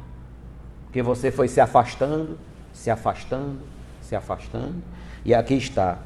[0.86, 2.38] Porque você foi se afastando,
[2.74, 3.60] se afastando,
[4.02, 4.82] se afastando.
[5.26, 5.98] E aqui está.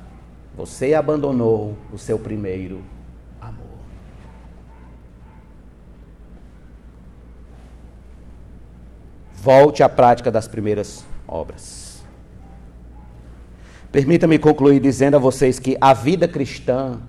[0.55, 2.81] Você abandonou o seu primeiro
[3.39, 3.77] amor.
[9.33, 11.84] Volte à prática das primeiras obras.
[13.95, 16.99] Permita-me concluir dizendo a vocês que a vida cristã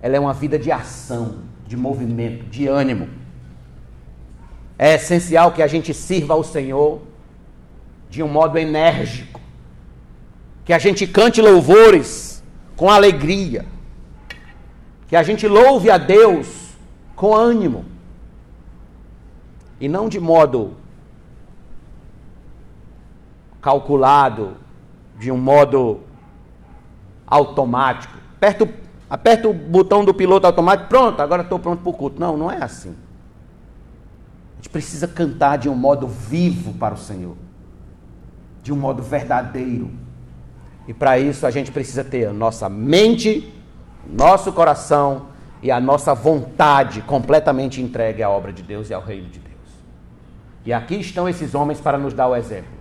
[0.00, 3.08] ela é uma vida de ação, de movimento, de ânimo.
[4.78, 7.02] É essencial que a gente sirva ao Senhor
[8.08, 9.40] de um modo enérgico,
[10.64, 12.44] que a gente cante louvores
[12.76, 13.66] com alegria,
[15.08, 16.76] que a gente louve a Deus
[17.16, 17.84] com ânimo,
[19.80, 20.76] e não de modo
[23.60, 24.56] calculado,
[25.18, 26.08] de um modo
[27.30, 28.18] automático.
[28.38, 28.68] Perto
[29.10, 32.20] Aperta o botão do piloto automático, pronto, agora estou pronto para o culto.
[32.20, 32.94] Não, não é assim.
[34.52, 37.36] A gente precisa cantar de um modo vivo para o Senhor,
[38.62, 39.90] de um modo verdadeiro.
[40.86, 43.52] E para isso a gente precisa ter a nossa mente,
[44.08, 45.26] nosso coração
[45.60, 49.50] e a nossa vontade completamente entregue à obra de Deus e ao reino de Deus.
[50.64, 52.78] E aqui estão esses homens para nos dar o exemplo.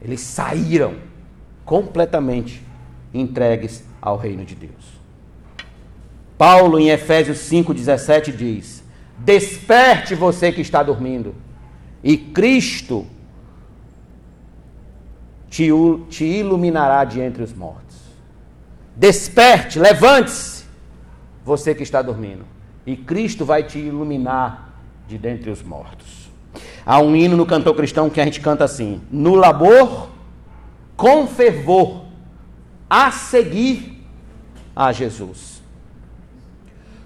[0.00, 0.94] Eles saíram
[1.68, 2.64] completamente
[3.12, 4.98] entregues ao reino de Deus.
[6.38, 8.82] Paulo, em Efésios 5,17, diz:
[9.18, 11.34] Desperte você que está dormindo,
[12.02, 13.06] e Cristo
[15.50, 15.68] te,
[16.08, 17.98] te iluminará de entre os mortos.
[18.96, 20.64] Desperte, levante-se,
[21.44, 22.46] você que está dormindo,
[22.86, 24.72] e Cristo vai te iluminar
[25.06, 26.30] de dentre os mortos.
[26.86, 30.16] Há um hino no cantor cristão que a gente canta assim: No labor,
[30.98, 32.06] com fervor,
[32.90, 34.04] a seguir
[34.74, 35.62] a Jesus.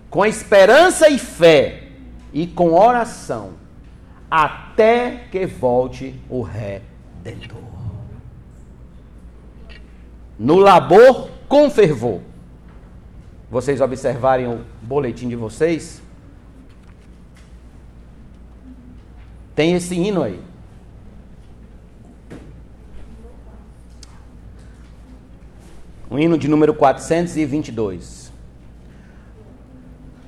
[0.09, 1.91] Com esperança e fé
[2.33, 3.53] e com oração,
[4.31, 7.61] até que volte o Redentor.
[10.39, 12.23] No labor com fervor.
[13.51, 16.01] Vocês observarem o boletim de vocês?
[19.55, 20.52] Tem esse hino aí.
[26.13, 28.31] O hino de número 422.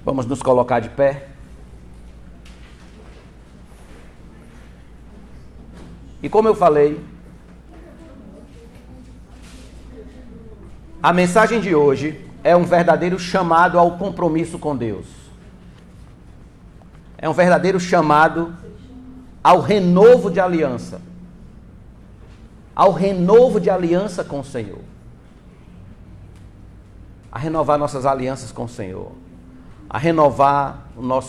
[0.03, 1.29] Vamos nos colocar de pé.
[6.23, 6.99] E como eu falei,
[11.03, 15.05] a mensagem de hoje é um verdadeiro chamado ao compromisso com Deus.
[17.19, 18.57] É um verdadeiro chamado
[19.43, 21.03] ao renovo de aliança.
[22.75, 24.94] Ao renovo de aliança com o Senhor
[27.35, 29.11] a renovar nossas alianças com o Senhor,
[29.91, 31.23] a renovar o nosso